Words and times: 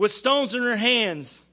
with 0.00 0.12
stones 0.12 0.54
in 0.54 0.62
their 0.62 0.78
hands. 0.78 1.44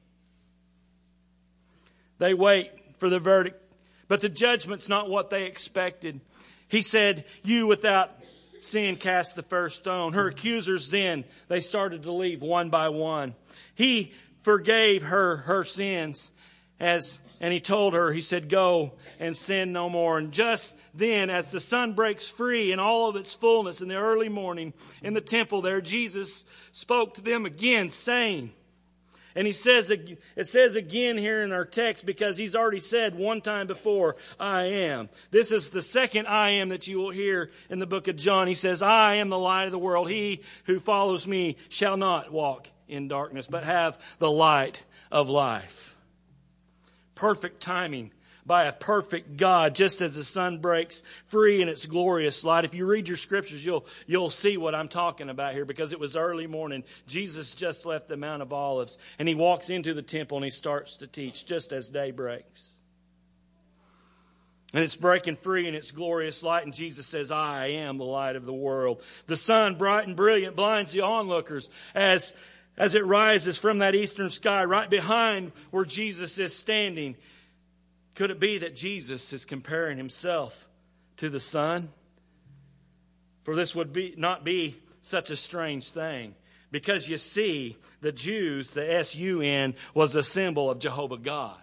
They 2.17 2.33
wait 2.33 2.71
for 2.97 3.09
the 3.09 3.19
verdict, 3.19 3.61
but 4.07 4.21
the 4.21 4.29
judgment's 4.29 4.87
not 4.87 5.09
what 5.09 5.29
they 5.29 5.43
expected. 5.43 6.21
He 6.69 6.81
said, 6.81 7.25
You 7.43 7.67
without 7.67 8.09
sin 8.61 8.95
cast 8.95 9.35
the 9.35 9.43
first 9.43 9.75
stone. 9.75 10.13
Her 10.13 10.29
accusers 10.29 10.89
then, 10.89 11.25
they 11.49 11.59
started 11.59 12.03
to 12.03 12.13
leave 12.13 12.41
one 12.41 12.69
by 12.69 12.87
one. 12.87 13.35
He 13.75 14.13
forgave 14.43 15.03
her 15.03 15.35
her 15.35 15.65
sins 15.65 16.31
as 16.79 17.19
and 17.39 17.53
he 17.53 17.59
told 17.59 17.93
her, 17.93 18.11
he 18.11 18.21
said, 18.21 18.49
Go 18.49 18.93
and 19.19 19.35
sin 19.35 19.71
no 19.71 19.89
more. 19.89 20.17
And 20.17 20.31
just 20.31 20.77
then, 20.93 21.29
as 21.29 21.51
the 21.51 21.59
sun 21.59 21.93
breaks 21.93 22.29
free 22.29 22.71
in 22.71 22.79
all 22.79 23.09
of 23.09 23.15
its 23.15 23.33
fullness 23.33 23.81
in 23.81 23.87
the 23.87 23.95
early 23.95 24.29
morning 24.29 24.73
in 25.01 25.13
the 25.13 25.21
temple 25.21 25.61
there, 25.61 25.81
Jesus 25.81 26.45
spoke 26.71 27.15
to 27.15 27.21
them 27.21 27.45
again, 27.45 27.89
saying, 27.89 28.51
and 29.37 29.45
he 29.45 29.53
says, 29.53 29.91
it 29.91 30.47
says 30.47 30.75
again 30.75 31.15
here 31.15 31.43
in 31.43 31.51
our 31.51 31.63
text 31.63 32.07
because 32.07 32.37
he's 32.37 32.55
already 32.55 32.79
said 32.79 33.13
one 33.13 33.39
time 33.39 33.67
before, 33.67 34.15
I 34.39 34.63
am. 34.63 35.09
This 35.29 35.51
is 35.51 35.69
the 35.69 35.83
second 35.83 36.25
I 36.25 36.49
am 36.49 36.69
that 36.69 36.87
you 36.87 36.97
will 36.97 37.11
hear 37.11 37.51
in 37.69 37.77
the 37.77 37.85
book 37.85 38.07
of 38.07 38.15
John. 38.15 38.47
He 38.47 38.55
says, 38.55 38.81
I 38.81 39.15
am 39.15 39.29
the 39.29 39.37
light 39.37 39.65
of 39.65 39.71
the 39.71 39.77
world. 39.77 40.09
He 40.09 40.41
who 40.65 40.79
follows 40.79 41.27
me 41.27 41.57
shall 41.69 41.97
not 41.97 42.31
walk 42.31 42.67
in 42.87 43.07
darkness, 43.07 43.45
but 43.45 43.63
have 43.63 43.99
the 44.17 44.31
light 44.31 44.83
of 45.11 45.29
life. 45.29 45.95
Perfect 47.17 47.61
timing 47.61 48.11
by 48.45 48.63
a 48.63 48.71
perfect 48.71 49.35
God, 49.35 49.75
just 49.75 49.99
as 49.99 50.15
the 50.15 50.23
sun 50.23 50.59
breaks 50.59 51.03
free 51.25 51.61
in 51.61 51.67
its 51.67 51.85
glorious 51.85 52.45
light. 52.45 52.63
If 52.63 52.73
you 52.73 52.85
read 52.85 53.09
your 53.09 53.17
scriptures, 53.17 53.65
you'll, 53.65 53.85
you'll 54.07 54.29
see 54.29 54.55
what 54.55 54.73
I'm 54.73 54.87
talking 54.87 55.29
about 55.29 55.53
here 55.53 55.65
because 55.65 55.91
it 55.91 55.99
was 55.99 56.15
early 56.15 56.47
morning. 56.47 56.85
Jesus 57.07 57.55
just 57.55 57.85
left 57.85 58.07
the 58.07 58.15
Mount 58.15 58.41
of 58.41 58.53
Olives 58.53 58.97
and 59.19 59.27
he 59.27 59.35
walks 59.35 59.69
into 59.69 59.93
the 59.93 60.01
temple 60.01 60.37
and 60.37 60.45
he 60.45 60.49
starts 60.49 60.97
to 60.97 61.07
teach 61.07 61.45
just 61.45 61.73
as 61.73 61.89
day 61.89 62.11
breaks. 62.11 62.71
And 64.73 64.83
it's 64.83 64.95
breaking 64.95 65.37
free 65.37 65.67
in 65.67 65.75
its 65.75 65.91
glorious 65.91 66.43
light, 66.43 66.65
and 66.65 66.73
Jesus 66.73 67.07
says, 67.07 67.31
I 67.31 67.67
am 67.67 67.97
the 67.97 68.03
light 68.03 68.35
of 68.35 68.45
the 68.45 68.53
world. 68.53 69.01
The 69.25 69.37
sun, 69.37 69.75
bright 69.75 70.07
and 70.07 70.15
brilliant, 70.15 70.57
blinds 70.57 70.91
the 70.91 71.01
onlookers 71.01 71.69
as, 71.95 72.33
as 72.77 72.95
it 72.95 73.05
rises 73.05 73.57
from 73.57 73.79
that 73.79 73.95
eastern 73.95 74.29
sky 74.29 74.63
right 74.63 74.89
behind 74.89 75.51
where 75.71 75.85
Jesus 75.85 76.37
is 76.37 76.55
standing. 76.55 77.15
Could 78.15 78.31
it 78.31 78.39
be 78.39 78.59
that 78.59 78.75
Jesus 78.75 79.33
is 79.33 79.45
comparing 79.45 79.97
himself 79.97 80.67
to 81.17 81.29
the 81.29 81.39
sun? 81.39 81.89
For 83.43 83.55
this 83.55 83.73
would 83.75 83.93
be, 83.93 84.13
not 84.17 84.43
be 84.43 84.75
such 85.01 85.29
a 85.29 85.35
strange 85.35 85.89
thing. 85.89 86.35
Because 86.69 87.07
you 87.07 87.17
see, 87.17 87.77
the 88.01 88.11
Jews, 88.11 88.73
the 88.73 88.93
S 88.93 89.15
U 89.15 89.41
N, 89.41 89.73
was 89.93 90.15
a 90.15 90.23
symbol 90.23 90.69
of 90.69 90.79
Jehovah 90.79 91.17
God. 91.17 91.61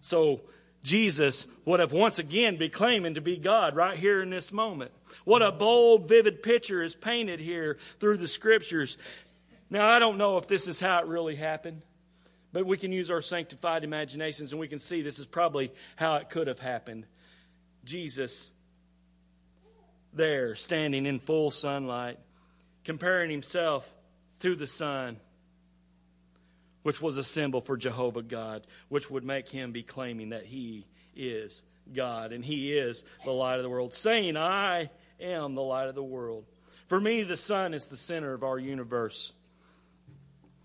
So 0.00 0.40
Jesus 0.82 1.46
would 1.64 1.80
have 1.80 1.92
once 1.92 2.18
again 2.18 2.56
be 2.56 2.68
claiming 2.68 3.14
to 3.14 3.20
be 3.20 3.36
God 3.36 3.76
right 3.76 3.96
here 3.96 4.20
in 4.20 4.30
this 4.30 4.52
moment. 4.52 4.90
What 5.24 5.42
a 5.42 5.52
bold, 5.52 6.08
vivid 6.08 6.42
picture 6.42 6.82
is 6.82 6.96
painted 6.96 7.38
here 7.38 7.78
through 8.00 8.16
the 8.16 8.28
scriptures. 8.28 8.98
Now, 9.74 9.88
I 9.88 9.98
don't 9.98 10.18
know 10.18 10.38
if 10.38 10.46
this 10.46 10.68
is 10.68 10.78
how 10.78 11.00
it 11.00 11.06
really 11.06 11.34
happened. 11.34 11.82
But 12.52 12.64
we 12.64 12.76
can 12.76 12.92
use 12.92 13.10
our 13.10 13.20
sanctified 13.20 13.82
imaginations 13.82 14.52
and 14.52 14.60
we 14.60 14.68
can 14.68 14.78
see 14.78 15.02
this 15.02 15.18
is 15.18 15.26
probably 15.26 15.72
how 15.96 16.14
it 16.14 16.30
could 16.30 16.46
have 16.46 16.60
happened. 16.60 17.06
Jesus 17.84 18.52
there, 20.12 20.54
standing 20.54 21.06
in 21.06 21.18
full 21.18 21.50
sunlight, 21.50 22.20
comparing 22.84 23.28
himself 23.28 23.92
to 24.38 24.54
the 24.54 24.68
sun, 24.68 25.16
which 26.84 27.02
was 27.02 27.16
a 27.16 27.24
symbol 27.24 27.60
for 27.60 27.76
Jehovah 27.76 28.22
God, 28.22 28.64
which 28.88 29.10
would 29.10 29.24
make 29.24 29.48
him 29.48 29.72
be 29.72 29.82
claiming 29.82 30.28
that 30.28 30.44
he 30.44 30.86
is 31.16 31.64
God 31.92 32.30
and 32.30 32.44
he 32.44 32.78
is 32.78 33.02
the 33.24 33.32
light 33.32 33.56
of 33.56 33.64
the 33.64 33.70
world, 33.70 33.92
saying, 33.92 34.36
I 34.36 34.90
am 35.18 35.56
the 35.56 35.62
light 35.62 35.88
of 35.88 35.96
the 35.96 36.04
world. 36.04 36.44
For 36.86 37.00
me, 37.00 37.24
the 37.24 37.36
sun 37.36 37.74
is 37.74 37.88
the 37.88 37.96
center 37.96 38.32
of 38.32 38.44
our 38.44 38.60
universe. 38.60 39.32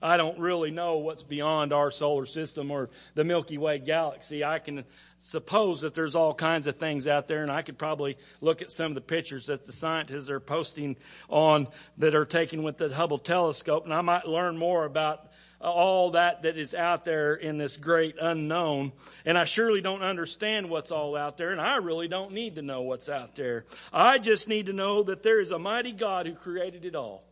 I 0.01 0.17
don't 0.17 0.39
really 0.39 0.71
know 0.71 0.97
what's 0.97 1.23
beyond 1.23 1.73
our 1.73 1.91
solar 1.91 2.25
system 2.25 2.71
or 2.71 2.89
the 3.15 3.23
Milky 3.23 3.57
Way 3.57 3.79
galaxy. 3.79 4.43
I 4.43 4.59
can 4.59 4.85
suppose 5.17 5.81
that 5.81 5.93
there's 5.93 6.15
all 6.15 6.33
kinds 6.33 6.67
of 6.67 6.77
things 6.77 7.07
out 7.07 7.27
there, 7.27 7.43
and 7.43 7.51
I 7.51 7.61
could 7.61 7.77
probably 7.77 8.17
look 8.39 8.61
at 8.61 8.71
some 8.71 8.91
of 8.91 8.95
the 8.95 9.01
pictures 9.01 9.47
that 9.47 9.65
the 9.65 9.73
scientists 9.73 10.29
are 10.29 10.39
posting 10.39 10.95
on 11.27 11.67
that 11.97 12.15
are 12.15 12.25
taken 12.25 12.63
with 12.63 12.77
the 12.77 12.93
Hubble 12.93 13.19
telescope, 13.19 13.83
and 13.83 13.93
I 13.93 14.01
might 14.01 14.27
learn 14.27 14.57
more 14.57 14.85
about 14.85 15.29
all 15.61 16.11
that 16.11 16.43
that 16.43 16.57
is 16.57 16.73
out 16.73 17.03
there 17.03 17.33
in 17.33 17.57
this 17.57 17.75
great 17.75 18.15
unknown. 18.21 18.93
And 19.25 19.37
I 19.37 19.43
surely 19.43 19.81
don't 19.81 20.03
understand 20.03 20.69
what's 20.69 20.91
all 20.91 21.17
out 21.17 21.35
there, 21.35 21.51
and 21.51 21.59
I 21.59 21.75
really 21.75 22.07
don't 22.07 22.31
need 22.31 22.55
to 22.55 22.61
know 22.61 22.81
what's 22.81 23.09
out 23.09 23.35
there. 23.35 23.65
I 23.91 24.17
just 24.19 24.47
need 24.47 24.67
to 24.67 24.73
know 24.73 25.03
that 25.03 25.23
there 25.23 25.41
is 25.41 25.51
a 25.51 25.59
mighty 25.59 25.91
God 25.91 26.25
who 26.25 26.33
created 26.33 26.85
it 26.85 26.95
all. 26.95 27.28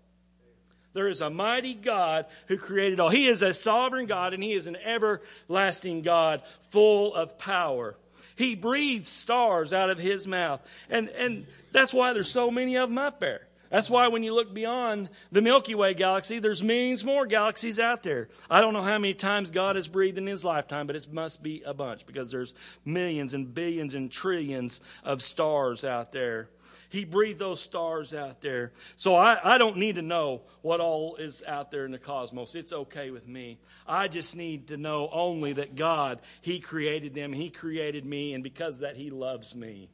There 0.97 1.07
is 1.07 1.21
a 1.21 1.29
mighty 1.29 1.75
God 1.75 2.25
who 2.47 2.57
created 2.57 2.99
all. 2.99 3.09
He 3.09 3.27
is 3.27 3.43
a 3.43 3.53
sovereign 3.53 4.07
God 4.07 4.33
and 4.33 4.41
He 4.41 4.53
is 4.53 4.65
an 4.65 4.75
everlasting 4.77 6.01
God 6.01 6.41
full 6.61 7.13
of 7.13 7.37
power. 7.37 7.95
He 8.35 8.55
breathes 8.55 9.07
stars 9.07 9.73
out 9.73 9.91
of 9.91 9.99
His 9.99 10.27
mouth. 10.27 10.59
And, 10.89 11.09
and 11.09 11.45
that's 11.71 11.93
why 11.93 12.13
there's 12.13 12.31
so 12.31 12.49
many 12.49 12.77
of 12.77 12.89
them 12.89 12.97
up 12.97 13.19
there. 13.19 13.47
That's 13.69 13.91
why 13.91 14.07
when 14.07 14.23
you 14.23 14.33
look 14.33 14.55
beyond 14.55 15.09
the 15.31 15.43
Milky 15.43 15.75
Way 15.75 15.93
galaxy, 15.93 16.39
there's 16.39 16.63
millions 16.63 17.05
more 17.05 17.27
galaxies 17.27 17.79
out 17.79 18.01
there. 18.01 18.29
I 18.49 18.61
don't 18.61 18.73
know 18.73 18.81
how 18.81 18.97
many 18.97 19.13
times 19.13 19.51
God 19.51 19.75
has 19.75 19.87
breathed 19.87 20.17
in 20.17 20.25
his 20.25 20.43
lifetime, 20.43 20.87
but 20.87 20.95
it 20.95 21.07
must 21.11 21.43
be 21.43 21.61
a 21.63 21.75
bunch 21.75 22.07
because 22.07 22.31
there's 22.31 22.55
millions 22.85 23.35
and 23.35 23.53
billions 23.53 23.93
and 23.93 24.11
trillions 24.11 24.81
of 25.03 25.21
stars 25.21 25.85
out 25.85 26.11
there. 26.11 26.49
He 26.89 27.03
breathed 27.03 27.39
those 27.39 27.61
stars 27.61 28.13
out 28.13 28.41
there. 28.41 28.71
So 28.95 29.15
I, 29.15 29.55
I 29.55 29.57
don't 29.57 29.77
need 29.77 29.95
to 29.95 30.01
know 30.01 30.41
what 30.61 30.79
all 30.79 31.15
is 31.17 31.43
out 31.45 31.69
there 31.69 31.85
in 31.85 31.91
the 31.91 31.97
cosmos. 31.97 32.55
It's 32.55 32.71
okay 32.71 33.11
with 33.11 33.27
me. 33.27 33.57
I 33.85 34.07
just 34.07 34.35
need 34.35 34.67
to 34.67 34.77
know 34.77 35.09
only 35.11 35.53
that 35.53 35.75
God, 35.75 36.21
He 36.41 36.59
created 36.59 37.13
them, 37.13 37.33
He 37.33 37.49
created 37.49 38.05
me, 38.05 38.33
and 38.33 38.43
because 38.43 38.79
that, 38.79 38.95
He 38.95 39.09
loves 39.09 39.53
me. 39.53 39.89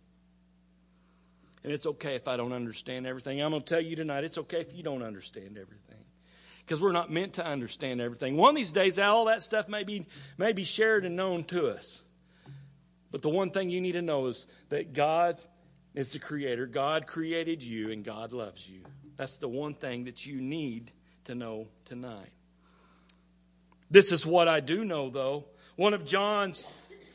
And 1.63 1.71
it's 1.71 1.85
okay 1.85 2.15
if 2.15 2.27
I 2.27 2.37
don't 2.37 2.53
understand 2.53 3.07
everything. 3.07 3.41
I'm 3.41 3.51
going 3.51 3.63
to 3.63 3.73
tell 3.73 3.81
you 3.81 3.95
tonight, 3.95 4.23
it's 4.23 4.37
okay 4.37 4.59
if 4.59 4.75
you 4.75 4.83
don't 4.83 5.01
understand 5.01 5.57
everything. 5.57 5.79
Because 6.65 6.81
we're 6.81 6.91
not 6.91 7.11
meant 7.11 7.33
to 7.33 7.45
understand 7.45 8.01
everything. 8.01 8.37
One 8.37 8.51
of 8.51 8.55
these 8.55 8.71
days, 8.71 8.99
all 8.99 9.25
that 9.25 9.43
stuff 9.43 9.67
may 9.67 9.83
be, 9.83 10.05
may 10.37 10.53
be 10.53 10.63
shared 10.63 11.05
and 11.05 11.15
known 11.15 11.43
to 11.45 11.67
us. 11.67 12.03
But 13.11 13.21
the 13.21 13.29
one 13.29 13.51
thing 13.51 13.69
you 13.69 13.81
need 13.81 13.91
to 13.93 14.01
know 14.01 14.25
is 14.27 14.47
that 14.69 14.93
God 14.93 15.39
is 15.93 16.13
the 16.13 16.19
creator. 16.19 16.65
God 16.65 17.07
created 17.07 17.61
you 17.61 17.91
and 17.91 18.03
God 18.03 18.31
loves 18.31 18.69
you. 18.69 18.81
That's 19.17 19.37
the 19.37 19.47
one 19.47 19.73
thing 19.75 20.05
that 20.05 20.25
you 20.25 20.41
need 20.41 20.91
to 21.25 21.35
know 21.35 21.67
tonight. 21.85 22.31
This 23.91 24.11
is 24.11 24.25
what 24.25 24.47
I 24.47 24.59
do 24.59 24.83
know, 24.83 25.09
though. 25.09 25.45
One 25.75 25.93
of 25.93 26.05
John's 26.05 26.65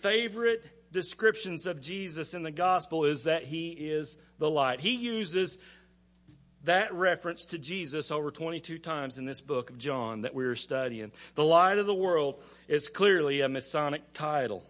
favorite 0.00 0.64
descriptions 0.92 1.66
of 1.66 1.80
Jesus 1.80 2.34
in 2.34 2.42
the 2.42 2.50
gospel 2.50 3.04
is 3.04 3.24
that 3.24 3.42
he 3.42 3.70
is 3.70 4.16
the 4.38 4.48
light. 4.48 4.80
He 4.80 4.94
uses 4.94 5.58
that 6.64 6.92
reference 6.92 7.46
to 7.46 7.58
Jesus 7.58 8.10
over 8.10 8.30
22 8.30 8.78
times 8.78 9.18
in 9.18 9.24
this 9.24 9.40
book 9.40 9.70
of 9.70 9.78
John 9.78 10.22
that 10.22 10.34
we 10.34 10.44
are 10.44 10.54
studying. 10.54 11.12
The 11.34 11.44
light 11.44 11.78
of 11.78 11.86
the 11.86 11.94
world 11.94 12.42
is 12.66 12.88
clearly 12.88 13.40
a 13.40 13.48
Messianic 13.48 14.12
title. 14.12 14.67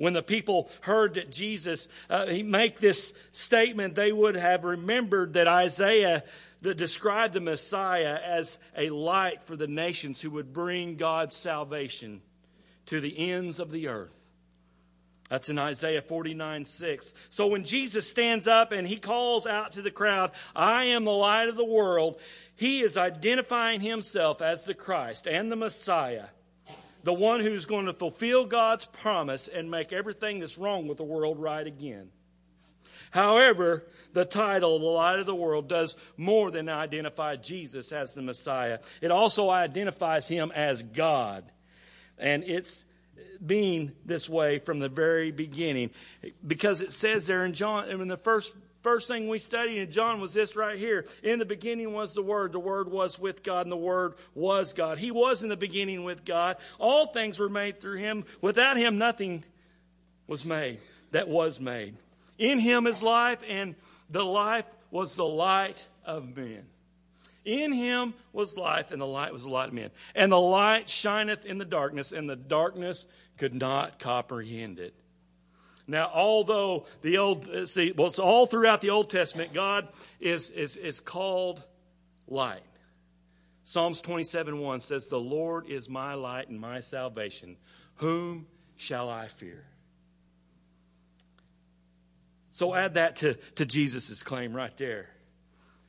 When 0.00 0.14
the 0.14 0.22
people 0.22 0.70
heard 0.80 1.12
that 1.14 1.30
Jesus 1.30 1.86
uh, 2.08 2.24
make 2.42 2.80
this 2.80 3.12
statement, 3.32 3.94
they 3.94 4.12
would 4.12 4.34
have 4.34 4.64
remembered 4.64 5.34
that 5.34 5.46
Isaiah 5.46 6.24
that 6.62 6.78
described 6.78 7.34
the 7.34 7.42
Messiah 7.42 8.18
as 8.24 8.58
a 8.74 8.88
light 8.88 9.42
for 9.44 9.56
the 9.56 9.66
nations 9.66 10.22
who 10.22 10.30
would 10.30 10.54
bring 10.54 10.96
God's 10.96 11.36
salvation 11.36 12.22
to 12.86 13.02
the 13.02 13.30
ends 13.30 13.60
of 13.60 13.72
the 13.72 13.88
earth. 13.88 14.16
That's 15.28 15.50
in 15.50 15.58
Isaiah 15.58 16.00
49 16.00 16.64
6. 16.64 17.12
So 17.28 17.48
when 17.48 17.64
Jesus 17.64 18.08
stands 18.08 18.48
up 18.48 18.72
and 18.72 18.88
he 18.88 18.96
calls 18.96 19.46
out 19.46 19.72
to 19.72 19.82
the 19.82 19.90
crowd, 19.90 20.30
I 20.56 20.84
am 20.84 21.04
the 21.04 21.10
light 21.10 21.50
of 21.50 21.58
the 21.58 21.64
world, 21.64 22.18
he 22.56 22.80
is 22.80 22.96
identifying 22.96 23.82
himself 23.82 24.40
as 24.40 24.64
the 24.64 24.72
Christ 24.72 25.28
and 25.28 25.52
the 25.52 25.56
Messiah 25.56 26.28
the 27.02 27.12
one 27.12 27.40
who's 27.40 27.66
going 27.66 27.86
to 27.86 27.92
fulfill 27.92 28.44
God's 28.44 28.84
promise 28.84 29.48
and 29.48 29.70
make 29.70 29.92
everything 29.92 30.40
that's 30.40 30.58
wrong 30.58 30.86
with 30.86 30.98
the 30.98 31.04
world 31.04 31.38
right 31.38 31.66
again. 31.66 32.10
However, 33.10 33.86
the 34.12 34.24
title, 34.24 34.78
The 34.78 34.86
Light 34.86 35.18
of 35.18 35.26
the 35.26 35.34
World, 35.34 35.68
does 35.68 35.96
more 36.16 36.50
than 36.50 36.68
identify 36.68 37.36
Jesus 37.36 37.92
as 37.92 38.14
the 38.14 38.22
Messiah. 38.22 38.78
It 39.00 39.10
also 39.10 39.50
identifies 39.50 40.28
him 40.28 40.52
as 40.54 40.82
God. 40.82 41.44
And 42.18 42.44
it's 42.44 42.84
being 43.44 43.92
this 44.04 44.28
way 44.28 44.58
from 44.58 44.78
the 44.78 44.88
very 44.88 45.32
beginning. 45.32 45.90
Because 46.46 46.82
it 46.82 46.92
says 46.92 47.26
there 47.26 47.44
in 47.44 47.52
John, 47.52 47.88
in 47.88 48.06
the 48.08 48.16
first 48.16 48.54
first 48.82 49.08
thing 49.08 49.28
we 49.28 49.38
studied 49.38 49.78
in 49.78 49.90
John 49.90 50.20
was 50.20 50.34
this 50.34 50.56
right 50.56 50.78
here. 50.78 51.04
In 51.22 51.38
the 51.38 51.44
beginning 51.44 51.92
was 51.92 52.14
the 52.14 52.22
Word. 52.22 52.52
The 52.52 52.60
Word 52.60 52.90
was 52.90 53.18
with 53.18 53.42
God, 53.42 53.66
and 53.66 53.72
the 53.72 53.76
Word 53.76 54.14
was 54.34 54.72
God. 54.72 54.98
He 54.98 55.10
was 55.10 55.42
in 55.42 55.48
the 55.48 55.56
beginning 55.56 56.04
with 56.04 56.24
God. 56.24 56.56
All 56.78 57.06
things 57.06 57.38
were 57.38 57.48
made 57.48 57.80
through 57.80 57.98
Him. 57.98 58.24
Without 58.40 58.76
Him, 58.76 58.98
nothing 58.98 59.44
was 60.26 60.44
made 60.44 60.78
that 61.12 61.28
was 61.28 61.60
made. 61.60 61.94
In 62.38 62.58
Him 62.58 62.86
is 62.86 63.02
life, 63.02 63.40
and 63.48 63.74
the 64.08 64.24
life 64.24 64.66
was 64.90 65.16
the 65.16 65.24
light 65.24 65.86
of 66.04 66.36
men. 66.36 66.64
In 67.44 67.72
him 67.72 68.14
was 68.32 68.56
life, 68.56 68.90
and 68.90 69.00
the 69.00 69.06
light 69.06 69.32
was 69.32 69.44
the 69.44 69.48
light 69.48 69.68
of 69.68 69.74
men. 69.74 69.90
And 70.14 70.30
the 70.30 70.40
light 70.40 70.90
shineth 70.90 71.46
in 71.46 71.58
the 71.58 71.64
darkness, 71.64 72.12
and 72.12 72.28
the 72.28 72.36
darkness 72.36 73.06
could 73.38 73.54
not 73.54 73.98
comprehend 73.98 74.78
it. 74.78 74.94
Now, 75.90 76.08
although 76.14 76.86
the 77.02 77.18
old 77.18 77.48
uh, 77.48 77.66
see, 77.66 77.90
well, 77.90 78.06
it's 78.06 78.20
all 78.20 78.46
throughout 78.46 78.80
the 78.80 78.90
Old 78.90 79.10
Testament, 79.10 79.52
God 79.52 79.88
is 80.20 80.50
is 80.50 80.76
is 80.76 81.00
called 81.00 81.64
light. 82.28 82.62
Psalms 83.64 84.00
27 84.00 84.60
1 84.60 84.80
says, 84.80 85.08
The 85.08 85.18
Lord 85.18 85.66
is 85.66 85.88
my 85.88 86.14
light 86.14 86.48
and 86.48 86.60
my 86.60 86.78
salvation. 86.78 87.56
Whom 87.96 88.46
shall 88.76 89.08
I 89.08 89.26
fear? 89.26 89.64
So 92.52 92.72
add 92.74 92.94
that 92.94 93.16
to, 93.16 93.34
to 93.56 93.66
Jesus' 93.66 94.22
claim 94.22 94.54
right 94.54 94.76
there. 94.76 95.08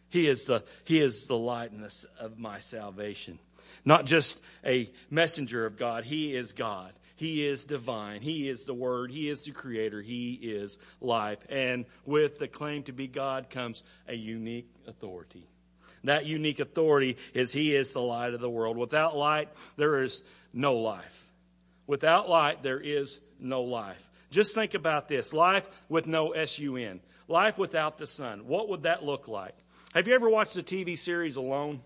He 0.09 0.27
is 0.27 0.45
the, 0.45 0.63
he 0.83 0.99
is 0.99 1.27
the 1.27 1.37
lightness 1.37 2.05
of 2.19 2.39
my 2.39 2.59
salvation. 2.59 3.39
Not 3.85 4.05
just 4.05 4.41
a 4.65 4.91
messenger 5.09 5.65
of 5.65 5.77
God, 5.77 6.03
He 6.03 6.33
is 6.33 6.51
God. 6.51 6.91
He 7.21 7.45
is 7.45 7.65
divine. 7.65 8.21
He 8.21 8.49
is 8.49 8.65
the 8.65 8.73
Word. 8.73 9.11
He 9.11 9.29
is 9.29 9.45
the 9.45 9.51
Creator. 9.51 10.01
He 10.01 10.33
is 10.41 10.79
life. 10.99 11.37
And 11.49 11.85
with 12.03 12.39
the 12.39 12.47
claim 12.47 12.81
to 12.83 12.93
be 12.93 13.05
God 13.05 13.51
comes 13.51 13.83
a 14.07 14.15
unique 14.15 14.67
authority. 14.87 15.47
That 16.03 16.25
unique 16.25 16.59
authority 16.59 17.17
is 17.35 17.53
He 17.53 17.75
is 17.75 17.93
the 17.93 18.01
light 18.01 18.33
of 18.33 18.41
the 18.41 18.49
world. 18.49 18.75
Without 18.75 19.15
light, 19.15 19.49
there 19.77 20.01
is 20.01 20.23
no 20.51 20.77
life. 20.77 21.31
Without 21.85 22.27
light, 22.27 22.63
there 22.63 22.79
is 22.79 23.21
no 23.39 23.61
life. 23.61 24.09
Just 24.31 24.55
think 24.55 24.73
about 24.73 25.07
this 25.07 25.31
life 25.31 25.69
with 25.89 26.07
no 26.07 26.33
SUN, 26.33 27.01
life 27.27 27.59
without 27.59 27.99
the 27.99 28.07
sun. 28.07 28.47
What 28.47 28.67
would 28.69 28.81
that 28.81 29.05
look 29.05 29.27
like? 29.27 29.53
Have 29.93 30.07
you 30.07 30.15
ever 30.15 30.27
watched 30.27 30.55
the 30.55 30.63
TV 30.63 30.97
series 30.97 31.35
Alone? 31.35 31.81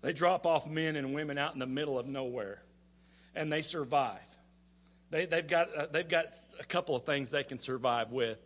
They 0.00 0.14
drop 0.14 0.46
off 0.46 0.66
men 0.66 0.96
and 0.96 1.12
women 1.12 1.36
out 1.36 1.52
in 1.52 1.58
the 1.58 1.66
middle 1.66 1.98
of 1.98 2.06
nowhere, 2.06 2.62
and 3.36 3.52
they 3.52 3.62
survive. 3.62 4.18
They, 5.10 5.26
they've, 5.26 5.46
got, 5.46 5.74
uh, 5.74 5.86
they've 5.92 6.08
got 6.08 6.34
a 6.58 6.64
couple 6.64 6.96
of 6.96 7.04
things 7.04 7.30
they 7.30 7.44
can 7.44 7.58
survive 7.58 8.10
with, 8.10 8.38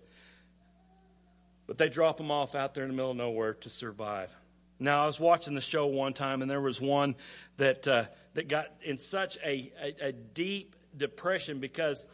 but 1.66 1.78
they 1.78 1.88
drop 1.88 2.18
them 2.18 2.30
off 2.30 2.54
out 2.54 2.74
there 2.74 2.84
in 2.84 2.90
the 2.90 2.96
middle 2.96 3.12
of 3.12 3.16
nowhere 3.16 3.54
to 3.54 3.70
survive. 3.70 4.30
Now, 4.78 5.04
I 5.04 5.06
was 5.06 5.20
watching 5.20 5.54
the 5.54 5.60
show 5.60 5.86
one 5.86 6.12
time, 6.12 6.42
and 6.42 6.50
there 6.50 6.60
was 6.60 6.80
one 6.80 7.14
that, 7.58 7.86
uh, 7.86 8.04
that 8.34 8.48
got 8.48 8.66
in 8.82 8.98
such 8.98 9.38
a, 9.44 9.72
a, 9.82 10.08
a 10.08 10.12
deep 10.12 10.74
depression 10.96 11.60
because 11.60 12.04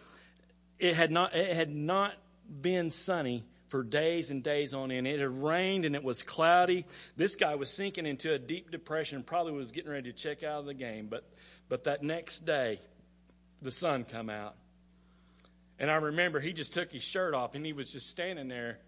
it 0.78 0.94
had 0.94 1.10
not, 1.10 1.34
it 1.34 1.56
had 1.56 1.74
not 1.74 2.12
been 2.60 2.90
sunny 2.90 3.44
for 3.68 3.82
days 3.82 4.30
and 4.30 4.42
days 4.42 4.74
on 4.74 4.90
end. 4.90 5.06
It 5.06 5.20
had 5.20 5.42
rained 5.42 5.84
and 5.84 5.94
it 5.94 6.02
was 6.02 6.22
cloudy. 6.22 6.84
This 7.16 7.36
guy 7.36 7.54
was 7.54 7.70
sinking 7.70 8.06
into 8.06 8.32
a 8.32 8.38
deep 8.38 8.70
depression, 8.70 9.22
probably 9.22 9.52
was 9.52 9.72
getting 9.72 9.90
ready 9.90 10.12
to 10.12 10.16
check 10.16 10.42
out 10.42 10.60
of 10.60 10.66
the 10.66 10.74
game. 10.74 11.08
But, 11.08 11.24
but 11.68 11.84
that 11.84 12.02
next 12.02 12.40
day, 12.40 12.80
the 13.62 13.70
sun 13.70 14.04
come 14.04 14.30
out. 14.30 14.54
And 15.78 15.90
I 15.90 15.96
remember 15.96 16.40
he 16.40 16.52
just 16.52 16.72
took 16.72 16.92
his 16.92 17.02
shirt 17.02 17.34
off 17.34 17.54
and 17.54 17.64
he 17.64 17.72
was 17.72 17.92
just 17.92 18.08
standing 18.08 18.48
there 18.48 18.78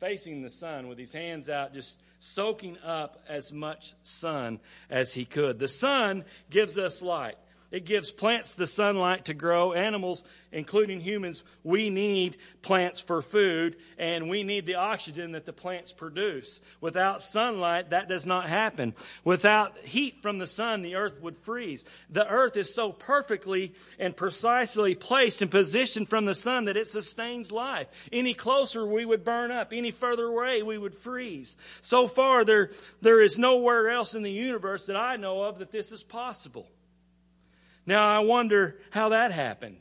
facing 0.00 0.42
the 0.42 0.50
sun 0.50 0.88
with 0.88 0.98
his 0.98 1.12
hands 1.12 1.48
out, 1.48 1.72
just 1.72 2.00
soaking 2.20 2.76
up 2.84 3.22
as 3.28 3.52
much 3.52 3.94
sun 4.02 4.60
as 4.90 5.14
he 5.14 5.24
could. 5.24 5.58
The 5.58 5.68
sun 5.68 6.24
gives 6.50 6.78
us 6.78 7.02
light. 7.02 7.36
It 7.76 7.84
gives 7.84 8.10
plants 8.10 8.54
the 8.54 8.66
sunlight 8.66 9.26
to 9.26 9.34
grow. 9.34 9.74
Animals, 9.74 10.24
including 10.50 10.98
humans, 10.98 11.44
we 11.62 11.90
need 11.90 12.38
plants 12.62 13.02
for 13.02 13.20
food 13.20 13.76
and 13.98 14.30
we 14.30 14.44
need 14.44 14.64
the 14.64 14.76
oxygen 14.76 15.32
that 15.32 15.44
the 15.44 15.52
plants 15.52 15.92
produce. 15.92 16.62
Without 16.80 17.20
sunlight, 17.20 17.90
that 17.90 18.08
does 18.08 18.24
not 18.24 18.48
happen. 18.48 18.94
Without 19.24 19.76
heat 19.80 20.22
from 20.22 20.38
the 20.38 20.46
sun, 20.46 20.80
the 20.80 20.94
earth 20.94 21.20
would 21.20 21.36
freeze. 21.36 21.84
The 22.08 22.26
earth 22.26 22.56
is 22.56 22.74
so 22.74 22.92
perfectly 22.92 23.74
and 23.98 24.16
precisely 24.16 24.94
placed 24.94 25.42
and 25.42 25.50
positioned 25.50 26.08
from 26.08 26.24
the 26.24 26.34
sun 26.34 26.64
that 26.64 26.78
it 26.78 26.86
sustains 26.86 27.52
life. 27.52 27.88
Any 28.10 28.32
closer, 28.32 28.86
we 28.86 29.04
would 29.04 29.22
burn 29.22 29.50
up. 29.50 29.74
Any 29.74 29.90
further 29.90 30.24
away, 30.24 30.62
we 30.62 30.78
would 30.78 30.94
freeze. 30.94 31.58
So 31.82 32.08
far, 32.08 32.42
there, 32.42 32.70
there 33.02 33.20
is 33.20 33.36
nowhere 33.36 33.90
else 33.90 34.14
in 34.14 34.22
the 34.22 34.32
universe 34.32 34.86
that 34.86 34.96
I 34.96 35.16
know 35.16 35.42
of 35.42 35.58
that 35.58 35.72
this 35.72 35.92
is 35.92 36.02
possible. 36.02 36.70
Now, 37.86 38.06
I 38.08 38.18
wonder 38.18 38.78
how 38.90 39.10
that 39.10 39.30
happened. 39.30 39.78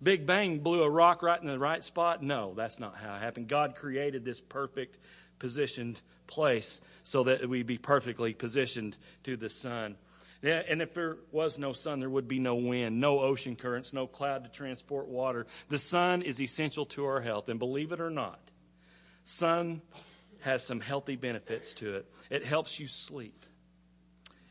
Big 0.00 0.26
Bang 0.26 0.60
blew 0.60 0.84
a 0.84 0.90
rock 0.90 1.22
right 1.22 1.40
in 1.40 1.48
the 1.48 1.58
right 1.58 1.82
spot? 1.82 2.22
No, 2.22 2.54
that's 2.54 2.78
not 2.78 2.96
how 2.96 3.16
it 3.16 3.18
happened. 3.18 3.48
God 3.48 3.74
created 3.74 4.24
this 4.24 4.40
perfect 4.40 4.96
positioned 5.40 6.00
place 6.28 6.80
so 7.02 7.24
that 7.24 7.48
we 7.48 7.64
be 7.64 7.78
perfectly 7.78 8.32
positioned 8.34 8.96
to 9.24 9.36
the 9.36 9.50
sun. 9.50 9.96
And 10.40 10.80
if 10.80 10.94
there 10.94 11.16
was 11.32 11.58
no 11.58 11.72
sun, 11.72 11.98
there 11.98 12.08
would 12.08 12.28
be 12.28 12.38
no 12.38 12.54
wind, 12.54 13.00
no 13.00 13.18
ocean 13.18 13.56
currents, 13.56 13.92
no 13.92 14.06
cloud 14.06 14.44
to 14.44 14.50
transport 14.50 15.08
water. 15.08 15.48
The 15.68 15.80
sun 15.80 16.22
is 16.22 16.40
essential 16.40 16.86
to 16.86 17.06
our 17.06 17.20
health, 17.20 17.48
and 17.48 17.58
believe 17.58 17.90
it 17.90 18.00
or 18.00 18.10
not, 18.10 18.38
sun 19.24 19.82
has 20.42 20.64
some 20.64 20.78
healthy 20.78 21.16
benefits 21.16 21.72
to 21.74 21.96
it. 21.96 22.06
It 22.30 22.44
helps 22.44 22.78
you 22.78 22.86
sleep. 22.86 23.44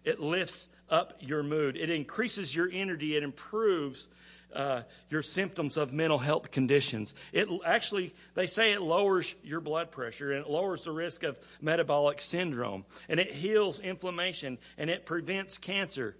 It 0.03 0.19
lifts 0.19 0.67
up 0.89 1.13
your 1.19 1.43
mood. 1.43 1.77
It 1.77 1.89
increases 1.89 2.55
your 2.55 2.69
energy. 2.71 3.15
It 3.15 3.23
improves 3.23 4.07
uh, 4.53 4.81
your 5.09 5.21
symptoms 5.21 5.77
of 5.77 5.93
mental 5.93 6.17
health 6.17 6.51
conditions. 6.51 7.15
It 7.33 7.47
actually, 7.65 8.13
they 8.33 8.47
say 8.47 8.73
it 8.73 8.81
lowers 8.81 9.35
your 9.43 9.59
blood 9.59 9.91
pressure 9.91 10.31
and 10.31 10.45
it 10.45 10.49
lowers 10.49 10.85
the 10.85 10.91
risk 10.91 11.23
of 11.23 11.37
metabolic 11.61 12.21
syndrome 12.21 12.85
and 13.09 13.19
it 13.19 13.31
heals 13.31 13.79
inflammation 13.79 14.57
and 14.77 14.89
it 14.89 15.05
prevents 15.05 15.57
cancer. 15.57 16.15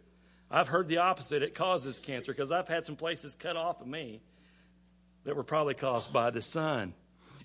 I've 0.52 0.68
heard 0.68 0.88
the 0.88 1.00
opposite. 1.00 1.44
It 1.44 1.56
causes 1.56 2.00
cancer 2.00 2.32
because 2.32 2.52
I've 2.52 2.68
had 2.68 2.86
some 2.86 2.96
places 2.96 3.36
cut 3.36 3.58
off 3.58 3.82
of 3.82 3.88
me 3.88 4.22
that 5.24 5.36
were 5.36 5.44
probably 5.44 5.74
caused 5.74 6.14
by 6.14 6.30
the 6.30 6.42
sun. 6.42 6.94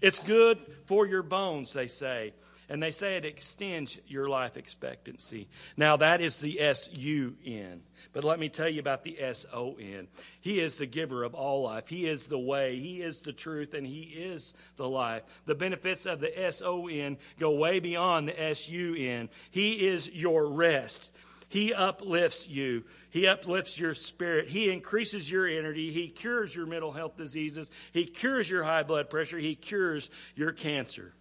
It's 0.00 0.18
good 0.18 0.58
for 0.86 1.06
your 1.06 1.22
bones, 1.22 1.72
they 1.72 1.86
say 1.86 2.32
and 2.72 2.82
they 2.82 2.90
say 2.90 3.18
it 3.18 3.26
extends 3.26 3.98
your 4.06 4.30
life 4.30 4.56
expectancy. 4.56 5.46
Now, 5.76 5.98
that 5.98 6.22
is 6.22 6.40
the 6.40 6.58
S 6.58 6.88
U 6.94 7.36
N. 7.44 7.82
But 8.14 8.24
let 8.24 8.40
me 8.40 8.48
tell 8.48 8.68
you 8.68 8.80
about 8.80 9.04
the 9.04 9.20
S 9.20 9.44
O 9.52 9.74
N. 9.74 10.08
He 10.40 10.58
is 10.58 10.78
the 10.78 10.86
giver 10.86 11.22
of 11.22 11.34
all 11.34 11.64
life. 11.64 11.88
He 11.88 12.06
is 12.06 12.28
the 12.28 12.38
way. 12.38 12.76
He 12.78 13.02
is 13.02 13.20
the 13.20 13.34
truth, 13.34 13.74
and 13.74 13.86
He 13.86 14.04
is 14.04 14.54
the 14.76 14.88
life. 14.88 15.22
The 15.44 15.54
benefits 15.54 16.06
of 16.06 16.20
the 16.20 16.42
S 16.42 16.62
O 16.62 16.88
N 16.88 17.18
go 17.38 17.50
way 17.50 17.78
beyond 17.78 18.26
the 18.26 18.42
S 18.42 18.70
U 18.70 18.94
N. 18.96 19.28
He 19.50 19.86
is 19.86 20.08
your 20.08 20.46
rest. 20.46 21.10
He 21.50 21.74
uplifts 21.74 22.48
you. 22.48 22.84
He 23.10 23.26
uplifts 23.26 23.78
your 23.78 23.92
spirit. 23.92 24.48
He 24.48 24.72
increases 24.72 25.30
your 25.30 25.46
energy. 25.46 25.92
He 25.92 26.08
cures 26.08 26.56
your 26.56 26.64
mental 26.64 26.92
health 26.92 27.18
diseases. 27.18 27.70
He 27.92 28.06
cures 28.06 28.48
your 28.48 28.64
high 28.64 28.82
blood 28.82 29.10
pressure. 29.10 29.36
He 29.36 29.56
cures 29.56 30.10
your 30.34 30.52
cancer 30.52 31.12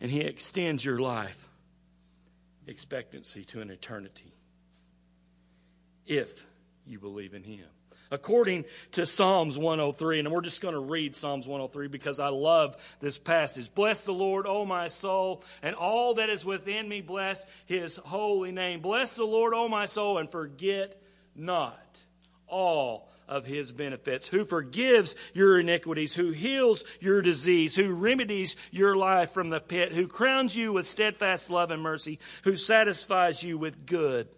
and 0.00 0.10
He 0.10 0.20
extends 0.20 0.84
your 0.84 0.98
life 0.98 1.48
expectancy 2.66 3.44
to 3.46 3.60
an 3.60 3.70
eternity 3.70 4.34
if 6.06 6.46
you 6.86 6.98
believe 6.98 7.34
in 7.34 7.42
Him. 7.42 7.64
According 8.10 8.64
to 8.92 9.04
Psalms 9.04 9.58
103, 9.58 10.20
and 10.20 10.30
we're 10.30 10.40
just 10.40 10.62
going 10.62 10.72
to 10.72 10.80
read 10.80 11.14
Psalms 11.14 11.46
103 11.46 11.88
because 11.88 12.18
I 12.18 12.28
love 12.28 12.76
this 13.00 13.18
passage. 13.18 13.74
Bless 13.74 14.04
the 14.04 14.12
Lord, 14.12 14.46
O 14.46 14.64
my 14.64 14.88
soul, 14.88 15.44
and 15.62 15.76
all 15.76 16.14
that 16.14 16.30
is 16.30 16.42
within 16.42 16.88
me, 16.88 17.02
bless 17.02 17.44
His 17.66 17.96
holy 17.96 18.50
name. 18.50 18.80
Bless 18.80 19.14
the 19.14 19.24
Lord, 19.24 19.52
O 19.52 19.68
my 19.68 19.84
soul, 19.84 20.16
and 20.16 20.30
forget 20.30 21.00
not 21.36 21.98
all 22.46 23.10
of 23.28 23.46
his 23.46 23.72
benefits, 23.72 24.28
who 24.28 24.44
forgives 24.44 25.14
your 25.34 25.58
iniquities, 25.58 26.14
who 26.14 26.30
heals 26.30 26.84
your 27.00 27.22
disease, 27.22 27.76
who 27.76 27.92
remedies 27.92 28.56
your 28.70 28.96
life 28.96 29.32
from 29.32 29.50
the 29.50 29.60
pit, 29.60 29.92
who 29.92 30.08
crowns 30.08 30.56
you 30.56 30.72
with 30.72 30.86
steadfast 30.86 31.50
love 31.50 31.70
and 31.70 31.82
mercy, 31.82 32.18
who 32.44 32.56
satisfies 32.56 33.42
you 33.42 33.58
with 33.58 33.86
good 33.86 34.28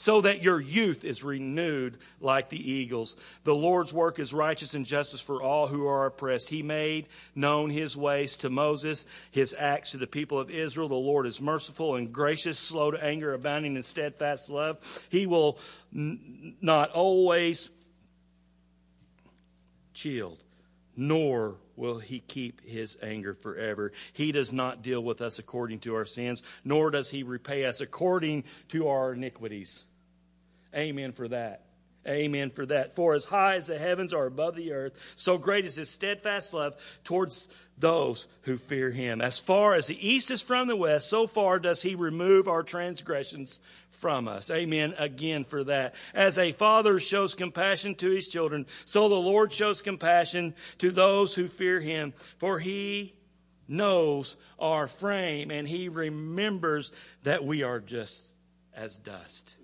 so 0.00 0.22
that 0.22 0.42
your 0.42 0.58
youth 0.58 1.04
is 1.04 1.22
renewed 1.22 1.98
like 2.22 2.48
the 2.48 2.70
eagles. 2.70 3.16
The 3.44 3.54
Lord's 3.54 3.92
work 3.92 4.18
is 4.18 4.32
righteous 4.32 4.72
and 4.72 4.86
justice 4.86 5.20
for 5.20 5.42
all 5.42 5.66
who 5.66 5.86
are 5.86 6.06
oppressed. 6.06 6.48
He 6.48 6.62
made 6.62 7.06
known 7.34 7.68
his 7.68 7.98
ways 7.98 8.38
to 8.38 8.48
Moses, 8.48 9.04
his 9.30 9.54
acts 9.58 9.90
to 9.90 9.98
the 9.98 10.06
people 10.06 10.38
of 10.38 10.48
Israel. 10.48 10.88
The 10.88 10.94
Lord 10.94 11.26
is 11.26 11.42
merciful 11.42 11.96
and 11.96 12.14
gracious, 12.14 12.58
slow 12.58 12.92
to 12.92 13.04
anger, 13.04 13.34
abounding 13.34 13.76
in 13.76 13.82
steadfast 13.82 14.48
love. 14.48 14.78
He 15.10 15.26
will 15.26 15.58
n- 15.94 16.56
not 16.62 16.92
always 16.92 17.68
shield, 20.00 20.42
nor 20.96 21.56
will 21.76 21.98
he 21.98 22.20
keep 22.20 22.60
his 22.66 22.98
anger 23.02 23.34
forever. 23.34 23.92
He 24.12 24.32
does 24.32 24.52
not 24.52 24.82
deal 24.82 25.02
with 25.02 25.20
us 25.20 25.38
according 25.38 25.80
to 25.80 25.94
our 25.94 26.04
sins, 26.04 26.42
nor 26.64 26.90
does 26.90 27.10
he 27.10 27.22
repay 27.22 27.64
us 27.64 27.80
according 27.80 28.44
to 28.68 28.88
our 28.88 29.12
iniquities. 29.12 29.84
Amen 30.74 31.12
for 31.12 31.28
that. 31.28 31.69
Amen 32.08 32.50
for 32.50 32.64
that. 32.66 32.96
For 32.96 33.14
as 33.14 33.26
high 33.26 33.56
as 33.56 33.66
the 33.66 33.78
heavens 33.78 34.14
are 34.14 34.24
above 34.24 34.56
the 34.56 34.72
earth, 34.72 34.98
so 35.16 35.36
great 35.36 35.66
is 35.66 35.76
his 35.76 35.90
steadfast 35.90 36.54
love 36.54 36.74
towards 37.04 37.48
those 37.76 38.26
who 38.42 38.56
fear 38.56 38.90
him. 38.90 39.20
As 39.20 39.38
far 39.38 39.74
as 39.74 39.86
the 39.86 40.08
east 40.08 40.30
is 40.30 40.40
from 40.40 40.66
the 40.66 40.76
west, 40.76 41.10
so 41.10 41.26
far 41.26 41.58
does 41.58 41.82
he 41.82 41.94
remove 41.94 42.48
our 42.48 42.62
transgressions 42.62 43.60
from 43.90 44.28
us. 44.28 44.50
Amen 44.50 44.94
again 44.98 45.44
for 45.44 45.62
that. 45.64 45.94
As 46.14 46.38
a 46.38 46.52
father 46.52 46.98
shows 47.00 47.34
compassion 47.34 47.94
to 47.96 48.10
his 48.10 48.28
children, 48.28 48.66
so 48.86 49.08
the 49.10 49.14
Lord 49.14 49.52
shows 49.52 49.82
compassion 49.82 50.54
to 50.78 50.90
those 50.90 51.34
who 51.34 51.48
fear 51.48 51.80
him. 51.80 52.14
For 52.38 52.58
he 52.58 53.14
knows 53.68 54.36
our 54.58 54.86
frame 54.86 55.50
and 55.50 55.68
he 55.68 55.90
remembers 55.90 56.92
that 57.24 57.44
we 57.44 57.62
are 57.62 57.78
just 57.78 58.26
as 58.74 58.96
dust. 58.96 59.56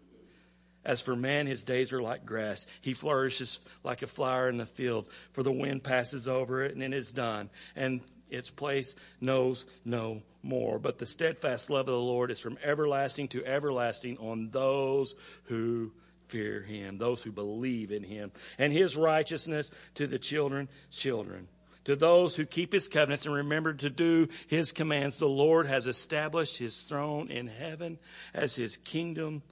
As 0.87 1.03
for 1.03 1.17
man, 1.17 1.49
his 1.49 1.65
days 1.65 1.93
are 1.93 2.01
like 2.01 2.25
grass. 2.25 2.65
He 2.81 2.95
flourishes 2.95 3.59
like 3.83 4.03
a 4.03 4.07
flower 4.07 4.49
in 4.49 4.57
the 4.57 4.65
field, 4.65 5.09
for 5.33 5.43
the 5.43 5.51
wind 5.51 5.83
passes 5.83 6.29
over 6.29 6.63
it 6.63 6.75
and 6.75 6.83
it 6.83 6.95
is 6.95 7.11
done, 7.11 7.51
and 7.75 8.01
its 8.31 8.51
place 8.51 8.95
knows 9.21 9.67
no 9.85 10.23
more. 10.45 10.79
But 10.79 10.99
the 10.99 11.05
steadfast 11.05 11.71
love 11.71 11.89
of 11.89 11.95
the 11.95 11.99
Lord 11.99 12.31
is 12.31 12.39
from 12.39 12.57
everlasting 12.63 13.27
to 13.29 13.45
everlasting 13.45 14.17
on 14.19 14.51
those 14.51 15.17
who 15.47 15.91
fear 16.29 16.63
him, 16.63 16.99
those 16.99 17.21
who 17.21 17.33
believe 17.33 17.91
in 17.91 18.05
him, 18.05 18.31
and 18.57 18.73
his 18.73 18.97
righteousness 18.97 19.73
to 19.97 20.07
the 20.07 20.21
children's 20.21 20.71
children. 20.93 21.49
To 21.87 21.97
those 21.97 22.37
who 22.37 22.47
keep 22.47 22.73
his 22.73 22.87
covenants 22.87 23.27
and 23.27 23.35
remember 23.35 23.75
to 23.75 23.91
do 23.91 24.29
his 24.47 24.71
commands, 24.71 25.19
the 25.19 25.29
Lord 25.29 25.67
has 25.67 25.89
established 25.89 26.59
his 26.59 26.83
throne 26.83 27.29
in 27.29 27.49
heaven 27.49 27.99
as 28.33 28.55
his 28.55 28.77
kingdom 28.77 29.43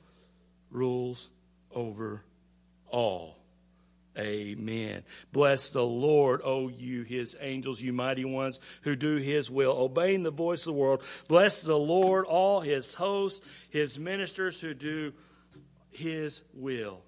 rules 0.74 1.30
over 1.72 2.22
all. 2.88 3.38
Amen. 4.16 5.02
Bless 5.32 5.70
the 5.70 5.84
Lord, 5.84 6.40
O 6.44 6.68
you, 6.68 7.02
his 7.02 7.36
angels, 7.40 7.80
you 7.80 7.92
mighty 7.92 8.24
ones 8.24 8.60
who 8.82 8.94
do 8.94 9.16
his 9.16 9.50
will, 9.50 9.72
obeying 9.72 10.22
the 10.22 10.30
voice 10.30 10.60
of 10.60 10.66
the 10.66 10.72
world. 10.72 11.02
Bless 11.26 11.62
the 11.62 11.78
Lord, 11.78 12.24
all 12.26 12.60
his 12.60 12.94
hosts, 12.94 13.44
his 13.70 13.98
ministers 13.98 14.60
who 14.60 14.72
do 14.72 15.12
his 15.90 16.42
will. 16.52 17.02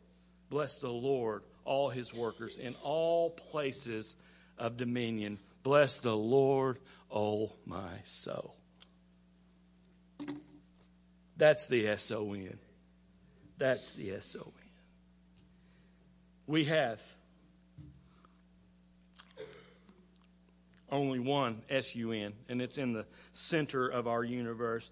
Bless 0.51 0.81
the 0.81 0.91
Lord, 0.91 1.43
all 1.65 1.91
his 1.91 2.13
workers 2.13 2.59
in 2.59 2.75
all 2.83 3.31
places 3.31 4.17
of 4.59 4.77
dominion. 4.77 5.39
Bless 5.63 6.01
the 6.01 6.17
Lord, 6.17 6.79
O 7.09 7.53
my 7.65 8.01
soul. 8.03 8.57
That's 11.37 11.69
the 11.69 11.87
S 11.87 12.11
O 12.11 12.33
N. 12.33 12.59
That's 13.59 13.93
the 13.93 14.13
S 14.13 14.37
O 14.39 14.45
N. 14.45 14.53
We 16.47 16.65
have 16.65 17.01
only 20.91 21.19
one 21.19 21.63
S 21.69 21.97
U 21.97 22.13
N, 22.13 22.33
and 22.49 22.63
it's 22.63 22.79
in 22.79 22.93
the 22.93 23.07
center 23.33 23.89
of 23.89 24.07
our 24.07 24.23
universe, 24.23 24.91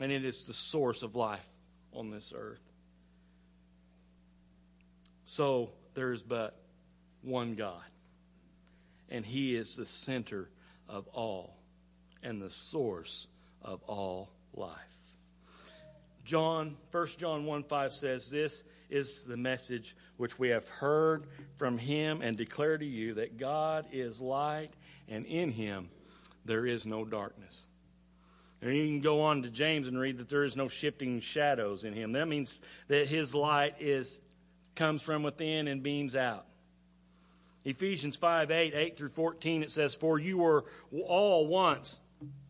and 0.00 0.10
it 0.10 0.24
is 0.24 0.44
the 0.44 0.54
source 0.54 1.02
of 1.02 1.14
life 1.14 1.46
on 1.92 2.10
this 2.10 2.32
earth. 2.34 2.62
So 5.26 5.70
there 5.94 6.12
is 6.12 6.22
but 6.22 6.56
one 7.22 7.54
God, 7.54 7.84
and 9.10 9.24
He 9.24 9.54
is 9.54 9.76
the 9.76 9.86
center 9.86 10.48
of 10.88 11.06
all 11.08 11.56
and 12.22 12.42
the 12.42 12.50
source 12.50 13.28
of 13.62 13.82
all 13.84 14.30
life. 14.54 14.99
John, 16.30 16.76
1 16.92 17.06
John 17.18 17.44
1 17.44 17.64
5 17.64 17.92
says, 17.92 18.30
This 18.30 18.62
is 18.88 19.24
the 19.24 19.36
message 19.36 19.96
which 20.16 20.38
we 20.38 20.50
have 20.50 20.68
heard 20.68 21.26
from 21.56 21.76
him 21.76 22.22
and 22.22 22.36
declare 22.36 22.78
to 22.78 22.84
you 22.84 23.14
that 23.14 23.36
God 23.36 23.88
is 23.90 24.20
light, 24.20 24.70
and 25.08 25.26
in 25.26 25.50
him 25.50 25.88
there 26.44 26.64
is 26.64 26.86
no 26.86 27.04
darkness. 27.04 27.66
And 28.62 28.72
you 28.72 28.86
can 28.86 29.00
go 29.00 29.22
on 29.22 29.42
to 29.42 29.50
James 29.50 29.88
and 29.88 29.98
read 29.98 30.18
that 30.18 30.28
there 30.28 30.44
is 30.44 30.56
no 30.56 30.68
shifting 30.68 31.18
shadows 31.18 31.84
in 31.84 31.94
him. 31.94 32.12
That 32.12 32.28
means 32.28 32.62
that 32.86 33.08
his 33.08 33.34
light 33.34 33.74
is 33.80 34.20
comes 34.76 35.02
from 35.02 35.24
within 35.24 35.66
and 35.66 35.82
beams 35.82 36.14
out. 36.14 36.46
Ephesians 37.64 38.14
5 38.14 38.52
8, 38.52 38.72
8 38.72 38.96
through 38.96 39.08
14, 39.08 39.64
it 39.64 39.70
says, 39.72 39.96
For 39.96 40.16
you 40.16 40.38
were 40.38 40.64
all 41.08 41.48
once 41.48 41.98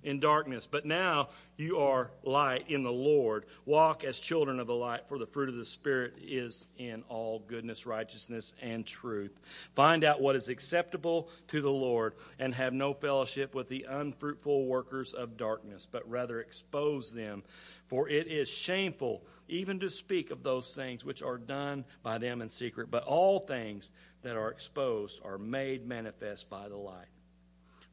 in 0.02 0.20
darkness, 0.20 0.66
but 0.66 0.86
now 0.86 1.28
you 1.56 1.78
are 1.78 2.10
light 2.22 2.64
in 2.68 2.82
the 2.82 2.92
Lord. 2.92 3.44
Walk 3.66 4.02
as 4.02 4.18
children 4.18 4.58
of 4.60 4.66
the 4.66 4.74
light, 4.74 5.08
for 5.08 5.18
the 5.18 5.26
fruit 5.26 5.48
of 5.48 5.56
the 5.56 5.64
Spirit 5.64 6.14
is 6.22 6.68
in 6.78 7.04
all 7.08 7.40
goodness, 7.46 7.84
righteousness, 7.84 8.54
and 8.62 8.86
truth. 8.86 9.38
Find 9.74 10.04
out 10.04 10.20
what 10.20 10.36
is 10.36 10.48
acceptable 10.48 11.28
to 11.48 11.60
the 11.60 11.70
Lord, 11.70 12.14
and 12.38 12.54
have 12.54 12.72
no 12.72 12.94
fellowship 12.94 13.54
with 13.54 13.68
the 13.68 13.86
unfruitful 13.88 14.66
workers 14.66 15.12
of 15.12 15.36
darkness, 15.36 15.86
but 15.86 16.08
rather 16.08 16.40
expose 16.40 17.12
them. 17.12 17.42
For 17.88 18.08
it 18.08 18.26
is 18.28 18.48
shameful 18.48 19.22
even 19.48 19.80
to 19.80 19.90
speak 19.90 20.30
of 20.30 20.42
those 20.42 20.74
things 20.74 21.04
which 21.04 21.22
are 21.22 21.38
done 21.38 21.84
by 22.02 22.18
them 22.18 22.40
in 22.40 22.48
secret, 22.48 22.90
but 22.90 23.04
all 23.04 23.40
things 23.40 23.90
that 24.22 24.36
are 24.36 24.50
exposed 24.50 25.20
are 25.24 25.38
made 25.38 25.86
manifest 25.86 26.48
by 26.48 26.68
the 26.68 26.76
light. 26.76 27.08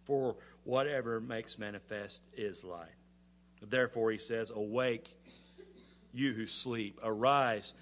For 0.06 0.38
whatever 0.68 1.22
makes 1.22 1.58
manifest 1.58 2.22
is 2.36 2.66
light. 2.66 2.90
Therefore, 3.62 4.12
he 4.12 4.18
says, 4.18 4.52
Awake, 4.54 5.08
you 6.14 6.34
who 6.34 6.46
sleep, 6.46 7.00
arise 7.02 7.74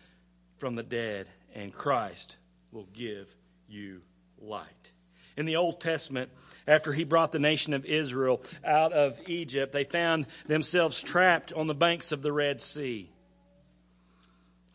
from 0.60 0.75
the 0.75 0.84
dead, 0.84 1.27
and 1.56 1.74
Christ 1.74 2.38
will 2.72 2.88
give 2.94 3.36
you 3.68 4.01
light. 4.39 4.92
In 5.36 5.48
the 5.48 5.56
Old 5.56 5.82
Testament, 5.82 6.30
after 6.68 6.94
he 6.94 7.04
brought 7.04 7.32
the 7.32 7.39
nation 7.39 7.74
of 7.74 7.86
Israel 7.86 8.42
out 8.63 8.94
of 8.94 9.20
Egypt, 9.27 9.74
they 9.74 9.84
found 9.84 10.27
themselves 10.46 11.01
trapped 11.01 11.51
on 11.51 11.65
the 11.65 11.74
banks 11.74 12.12
of 12.12 12.22
the 12.22 12.32
Red 12.32 12.62
Sea. 12.62 13.10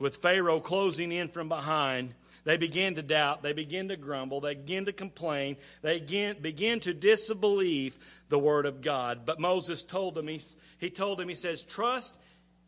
With 0.00 0.16
Pharaoh 0.16 0.60
closing 0.60 1.12
in 1.12 1.28
from 1.28 1.48
behind, 1.48 2.14
they 2.44 2.56
begin 2.56 2.94
to 2.94 3.02
doubt. 3.02 3.42
They 3.42 3.52
begin 3.52 3.88
to 3.88 3.96
grumble. 3.96 4.40
They 4.40 4.54
begin 4.54 4.86
to 4.86 4.92
complain. 4.92 5.56
They 5.82 6.00
begin, 6.00 6.36
begin 6.40 6.80
to 6.80 6.94
disbelieve 6.94 7.98
the 8.28 8.38
word 8.38 8.66
of 8.66 8.80
God. 8.80 9.26
But 9.26 9.40
Moses 9.40 9.82
told 9.82 10.14
them, 10.14 10.28
he, 10.28 10.40
he 10.78 10.90
told 10.90 11.18
them, 11.18 11.28
he 11.28 11.34
says, 11.34 11.62
trust 11.62 12.18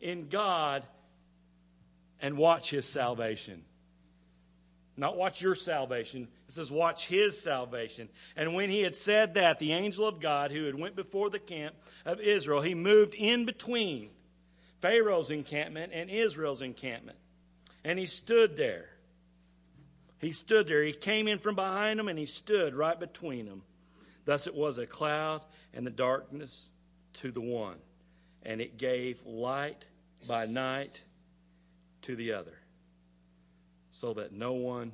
in 0.01 0.29
God 0.29 0.85
and 2.21 2.37
watch 2.37 2.71
his 2.71 2.87
salvation. 2.87 3.65
Not 4.97 5.17
watch 5.17 5.41
your 5.41 5.55
salvation. 5.55 6.29
It 6.47 6.53
says 6.53 6.71
watch 6.71 7.07
his 7.07 7.41
salvation. 7.41 8.09
And 8.37 8.55
when 8.55 8.69
he 8.69 8.83
had 8.83 8.95
said 8.95 9.35
that, 9.35 9.59
the 9.59 9.73
angel 9.73 10.07
of 10.07 10.21
God 10.21 10.51
who 10.51 10.65
had 10.65 10.75
went 10.75 10.97
before 10.97 11.31
the 11.31 11.39
camp 11.39 11.75
of 12.05 12.21
Israel, 12.21 12.61
he 12.61 12.75
moved 12.75 13.15
in 13.15 13.47
between 13.47 14.11
Pharaoh's 14.81 15.31
encampment 15.31 15.93
and 15.95 16.11
Israel's 16.11 16.61
encampment. 16.61 17.17
And 17.85 17.99
he 17.99 18.07
stood 18.07 18.57
there. 18.57 18.92
He 20.23 20.31
stood 20.31 20.69
there. 20.69 20.85
He 20.85 20.93
came 20.93 21.27
in 21.27 21.41
from 21.41 21.57
behind 21.57 21.99
them 21.99 22.07
and 22.09 22.19
he 22.19 22.27
stood 22.27 22.75
right 22.75 22.99
between 22.99 23.45
them. 23.45 23.63
Thus 24.25 24.47
it 24.47 24.55
was 24.55 24.79
a 24.79 24.87
cloud 24.87 25.45
and 25.75 25.85
the 25.85 25.91
darkness 25.91 26.73
to 27.15 27.33
the 27.33 27.41
one, 27.41 27.77
and 28.45 28.61
it 28.61 28.79
gave 28.79 29.21
light 29.27 29.85
by 30.29 30.47
night 30.47 31.03
to 32.03 32.15
the 32.15 32.33
other, 32.33 32.57
so 33.91 34.15
that 34.15 34.33
no 34.33 34.53
one 34.53 34.93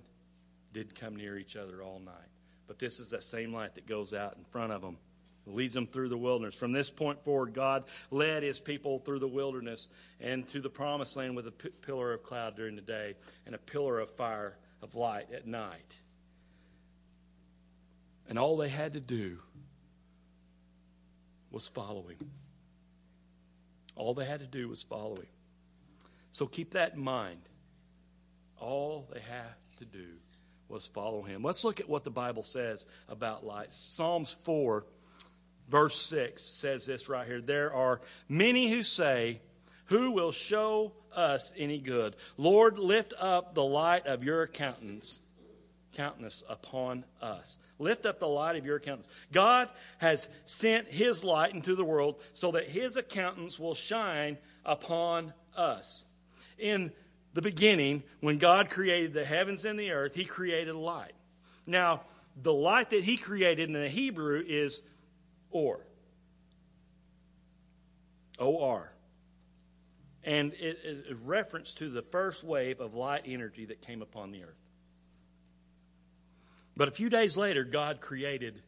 did 0.72 0.94
come 0.94 1.14
near 1.14 1.36
each 1.36 1.56
other 1.56 1.82
all 1.82 2.00
night. 2.00 2.14
But 2.66 2.78
this 2.78 2.98
is 2.98 3.10
that 3.10 3.22
same 3.22 3.52
light 3.52 3.74
that 3.74 3.86
goes 3.86 4.14
out 4.14 4.36
in 4.38 4.44
front 4.44 4.72
of 4.72 4.80
them, 4.80 4.96
leads 5.46 5.74
them 5.74 5.86
through 5.86 6.08
the 6.08 6.16
wilderness. 6.16 6.54
From 6.54 6.72
this 6.72 6.88
point 6.88 7.22
forward, 7.22 7.52
God 7.52 7.84
led 8.10 8.42
his 8.42 8.60
people 8.60 8.98
through 8.98 9.18
the 9.18 9.28
wilderness 9.28 9.88
and 10.20 10.48
to 10.48 10.60
the 10.60 10.70
promised 10.70 11.16
land 11.18 11.36
with 11.36 11.46
a 11.46 11.52
p- 11.52 11.68
pillar 11.82 12.14
of 12.14 12.22
cloud 12.22 12.56
during 12.56 12.76
the 12.76 12.82
day 12.82 13.14
and 13.44 13.54
a 13.54 13.58
pillar 13.58 14.00
of 14.00 14.08
fire 14.10 14.56
of 14.82 14.94
light 14.94 15.32
at 15.32 15.46
night. 15.46 15.96
And 18.28 18.38
all 18.38 18.56
they 18.56 18.68
had 18.68 18.92
to 18.92 19.00
do 19.00 19.38
was 21.50 21.68
follow 21.68 22.02
him. 22.02 22.30
All 23.96 24.14
they 24.14 24.24
had 24.24 24.40
to 24.40 24.46
do 24.46 24.68
was 24.68 24.82
follow 24.82 25.16
him. 25.16 25.26
So 26.30 26.46
keep 26.46 26.72
that 26.72 26.94
in 26.94 27.00
mind. 27.00 27.40
All 28.60 29.08
they 29.12 29.20
have 29.20 29.56
to 29.78 29.84
do 29.84 30.06
was 30.68 30.86
follow 30.86 31.22
him. 31.22 31.42
Let's 31.42 31.64
look 31.64 31.80
at 31.80 31.88
what 31.88 32.04
the 32.04 32.10
Bible 32.10 32.42
says 32.42 32.86
about 33.08 33.44
light. 33.44 33.72
Psalms 33.72 34.36
4, 34.44 34.84
verse 35.68 36.00
6 36.00 36.42
says 36.42 36.86
this 36.86 37.08
right 37.08 37.26
here 37.26 37.40
There 37.40 37.72
are 37.72 38.00
many 38.28 38.70
who 38.70 38.82
say, 38.82 39.40
Who 39.88 40.12
will 40.12 40.32
show 40.32 40.92
us 41.14 41.52
any 41.56 41.78
good? 41.78 42.16
Lord, 42.36 42.78
lift 42.78 43.14
up 43.18 43.54
the 43.54 43.64
light 43.64 44.06
of 44.06 44.24
your 44.24 44.46
countenance 44.46 45.20
countenance 45.98 46.44
upon 46.48 47.04
us. 47.20 47.58
Lift 47.80 48.06
up 48.06 48.20
the 48.20 48.28
light 48.28 48.54
of 48.54 48.64
your 48.64 48.78
countenance. 48.78 49.08
God 49.32 49.68
has 49.98 50.28
sent 50.44 50.86
his 50.86 51.24
light 51.24 51.52
into 51.52 51.74
the 51.74 51.84
world 51.84 52.22
so 52.34 52.52
that 52.52 52.68
his 52.68 52.96
accountants 52.96 53.58
will 53.58 53.74
shine 53.74 54.38
upon 54.64 55.32
us. 55.56 56.04
In 56.56 56.92
the 57.34 57.42
beginning, 57.42 58.04
when 58.20 58.38
God 58.38 58.70
created 58.70 59.12
the 59.12 59.24
heavens 59.24 59.64
and 59.64 59.76
the 59.76 59.90
earth, 59.90 60.14
he 60.14 60.24
created 60.24 60.76
light. 60.76 61.14
Now, 61.66 62.02
the 62.40 62.54
light 62.54 62.90
that 62.90 63.02
he 63.02 63.16
created 63.16 63.68
in 63.68 63.72
the 63.72 63.88
Hebrew 63.88 64.42
is 64.46 64.82
or. 65.50 65.80
O 68.38 68.62
R. 68.62 68.92
And 70.28 70.52
it 70.52 70.80
is 70.84 71.10
a 71.10 71.14
reference 71.14 71.72
to 71.74 71.88
the 71.88 72.02
first 72.02 72.44
wave 72.44 72.80
of 72.80 72.92
light 72.92 73.22
energy 73.24 73.64
that 73.64 73.80
came 73.80 74.02
upon 74.02 74.30
the 74.30 74.44
earth. 74.44 74.60
But 76.76 76.88
a 76.88 76.90
few 76.90 77.08
days 77.08 77.38
later, 77.38 77.64
God 77.64 78.02
created 78.02 78.60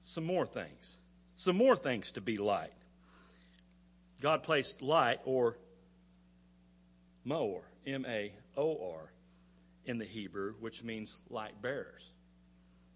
some 0.00 0.24
more 0.24 0.46
things, 0.46 0.96
some 1.36 1.56
more 1.56 1.76
things 1.76 2.12
to 2.12 2.22
be 2.22 2.38
light. 2.38 2.72
God 4.22 4.44
placed 4.44 4.80
light, 4.80 5.20
or 5.26 5.58
maor, 7.26 7.60
M 7.86 8.06
A 8.08 8.32
O 8.56 8.92
R, 8.94 9.12
in 9.84 9.98
the 9.98 10.06
Hebrew, 10.06 10.54
which 10.58 10.82
means 10.82 11.18
light 11.28 11.60
bearers. 11.60 12.10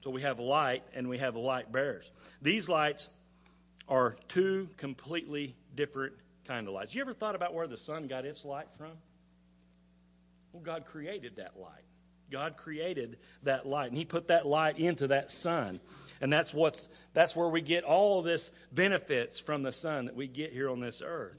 So 0.00 0.08
we 0.08 0.22
have 0.22 0.38
light 0.38 0.82
and 0.94 1.10
we 1.10 1.18
have 1.18 1.36
light 1.36 1.70
bearers. 1.70 2.10
These 2.40 2.70
lights 2.70 3.10
are 3.86 4.16
two 4.28 4.70
completely 4.78 5.56
different 5.74 6.14
kind 6.46 6.66
of 6.66 6.74
lights. 6.74 6.94
You 6.94 7.02
ever 7.02 7.12
thought 7.12 7.34
about 7.34 7.54
where 7.54 7.66
the 7.66 7.76
sun 7.76 8.06
got 8.06 8.24
its 8.24 8.44
light 8.44 8.68
from? 8.76 8.92
Well, 10.52 10.62
God 10.62 10.84
created 10.84 11.36
that 11.36 11.58
light. 11.58 11.84
God 12.30 12.56
created 12.56 13.18
that 13.42 13.66
light, 13.66 13.88
and 13.88 13.96
He 13.96 14.04
put 14.04 14.28
that 14.28 14.46
light 14.46 14.78
into 14.78 15.08
that 15.08 15.30
sun. 15.30 15.80
And 16.20 16.32
that's, 16.32 16.54
what's, 16.54 16.88
that's 17.12 17.36
where 17.36 17.48
we 17.48 17.60
get 17.60 17.84
all 17.84 18.22
this 18.22 18.50
benefits 18.72 19.38
from 19.38 19.62
the 19.62 19.72
sun 19.72 20.06
that 20.06 20.16
we 20.16 20.26
get 20.26 20.52
here 20.52 20.70
on 20.70 20.80
this 20.80 21.02
earth. 21.04 21.38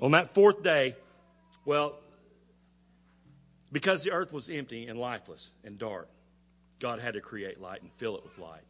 On 0.00 0.12
that 0.12 0.34
fourth 0.34 0.62
day, 0.62 0.96
well, 1.64 1.98
because 3.70 4.02
the 4.02 4.12
earth 4.12 4.32
was 4.32 4.50
empty 4.50 4.86
and 4.86 4.98
lifeless 4.98 5.52
and 5.64 5.78
dark, 5.78 6.08
God 6.80 7.00
had 7.00 7.14
to 7.14 7.20
create 7.20 7.60
light 7.60 7.82
and 7.82 7.92
fill 7.92 8.16
it 8.16 8.24
with 8.24 8.38
light. 8.38 8.62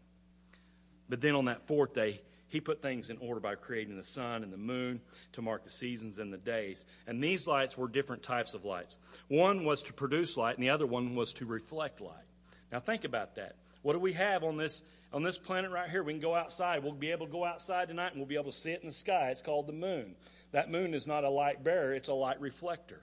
But 1.08 1.20
then 1.20 1.34
on 1.34 1.46
that 1.46 1.66
fourth 1.66 1.94
day, 1.94 2.20
he 2.54 2.60
put 2.60 2.80
things 2.80 3.10
in 3.10 3.18
order 3.18 3.40
by 3.40 3.56
creating 3.56 3.96
the 3.96 4.04
sun 4.04 4.44
and 4.44 4.52
the 4.52 4.56
moon 4.56 5.00
to 5.32 5.42
mark 5.42 5.64
the 5.64 5.70
seasons 5.70 6.20
and 6.20 6.32
the 6.32 6.38
days. 6.38 6.86
And 7.08 7.22
these 7.22 7.48
lights 7.48 7.76
were 7.76 7.88
different 7.88 8.22
types 8.22 8.54
of 8.54 8.64
lights. 8.64 8.96
One 9.26 9.64
was 9.64 9.82
to 9.82 9.92
produce 9.92 10.36
light, 10.36 10.54
and 10.54 10.62
the 10.62 10.70
other 10.70 10.86
one 10.86 11.16
was 11.16 11.32
to 11.34 11.46
reflect 11.46 12.00
light. 12.00 12.14
Now 12.70 12.78
think 12.78 13.04
about 13.04 13.34
that. 13.34 13.56
What 13.82 13.94
do 13.94 13.98
we 13.98 14.12
have 14.12 14.44
on 14.44 14.56
this 14.56 14.82
on 15.12 15.24
this 15.24 15.36
planet 15.36 15.72
right 15.72 15.90
here? 15.90 16.04
We 16.04 16.12
can 16.12 16.20
go 16.20 16.36
outside. 16.36 16.84
We'll 16.84 16.92
be 16.92 17.10
able 17.10 17.26
to 17.26 17.32
go 17.32 17.44
outside 17.44 17.88
tonight 17.88 18.12
and 18.12 18.18
we'll 18.18 18.26
be 18.26 18.36
able 18.36 18.52
to 18.52 18.56
see 18.56 18.70
it 18.70 18.80
in 18.80 18.88
the 18.88 18.94
sky. 18.94 19.30
It's 19.30 19.42
called 19.42 19.66
the 19.66 19.72
moon. 19.72 20.14
That 20.52 20.70
moon 20.70 20.94
is 20.94 21.08
not 21.08 21.24
a 21.24 21.28
light 21.28 21.64
bearer, 21.64 21.92
it's 21.92 22.08
a 22.08 22.14
light 22.14 22.40
reflector. 22.40 23.02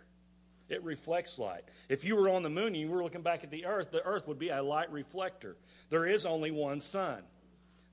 It 0.69 0.81
reflects 0.83 1.37
light. 1.37 1.65
If 1.89 2.05
you 2.05 2.15
were 2.15 2.29
on 2.29 2.43
the 2.43 2.49
moon 2.49 2.67
and 2.67 2.77
you 2.77 2.89
were 2.89 3.03
looking 3.03 3.21
back 3.21 3.43
at 3.43 3.51
the 3.51 3.65
earth, 3.65 3.91
the 3.91 4.03
earth 4.03 4.29
would 4.29 4.39
be 4.39 4.47
a 4.47 4.63
light 4.63 4.89
reflector. 4.89 5.57
There 5.89 6.05
is 6.05 6.25
only 6.25 6.51
one 6.51 6.79
sun 6.79 7.23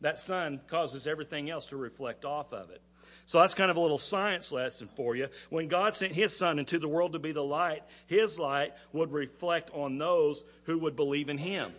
that 0.01 0.19
sun 0.19 0.61
causes 0.69 1.07
everything 1.07 1.51
else 1.51 1.67
to 1.67 1.77
reflect 1.77 2.25
off 2.25 2.53
of 2.53 2.71
it. 2.71 2.81
So 3.27 3.41
that's 3.41 3.55
kind 3.55 3.71
of 3.71 3.77
a 3.77 3.81
little 3.81 3.99
science 3.99 4.53
lesson 4.53 4.89
for 4.97 5.15
you. 5.15 5.29
When 5.51 5.69
God 5.69 5.95
sent 5.95 6.13
his 6.13 6.35
son 6.35 6.59
into 6.59 6.79
the 6.79 6.89
world 6.89 7.13
to 7.13 7.19
be 7.19 7.33
the 7.33 7.45
light, 7.45 7.83
his 8.07 8.39
light 8.39 8.73
would 8.93 9.13
reflect 9.13 9.71
on 9.75 9.99
those 9.99 10.45
who 10.65 10.79
would 10.79 10.97
believe 10.97 11.29
in 11.29 11.39
him. 11.39 11.73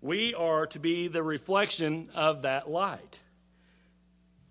We 0.00 0.34
are 0.34 0.66
to 0.68 0.78
be 0.78 1.08
the 1.08 1.22
reflection 1.22 2.08
of 2.14 2.42
that 2.42 2.70
light. 2.70 3.20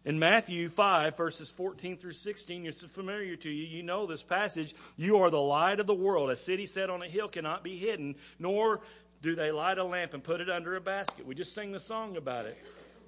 In 0.03 0.17
Matthew 0.17 0.67
5, 0.69 1.15
verses 1.15 1.51
14 1.51 1.97
through 1.97 2.13
16, 2.13 2.65
it's 2.65 2.83
familiar 2.83 3.35
to 3.37 3.49
you. 3.49 3.65
You 3.65 3.83
know 3.83 4.07
this 4.07 4.23
passage. 4.23 4.73
You 4.97 5.17
are 5.17 5.29
the 5.29 5.41
light 5.41 5.79
of 5.79 5.87
the 5.87 5.93
world. 5.93 6.31
A 6.31 6.35
city 6.35 6.65
set 6.65 6.89
on 6.89 7.03
a 7.03 7.07
hill 7.07 7.27
cannot 7.27 7.63
be 7.63 7.77
hidden, 7.77 8.15
nor 8.39 8.81
do 9.21 9.35
they 9.35 9.51
light 9.51 9.77
a 9.77 9.83
lamp 9.83 10.13
and 10.13 10.23
put 10.23 10.41
it 10.41 10.49
under 10.49 10.75
a 10.75 10.81
basket. 10.81 11.27
We 11.27 11.35
just 11.35 11.53
sing 11.53 11.71
the 11.71 11.79
song 11.79 12.17
about 12.17 12.45
it. 12.45 12.57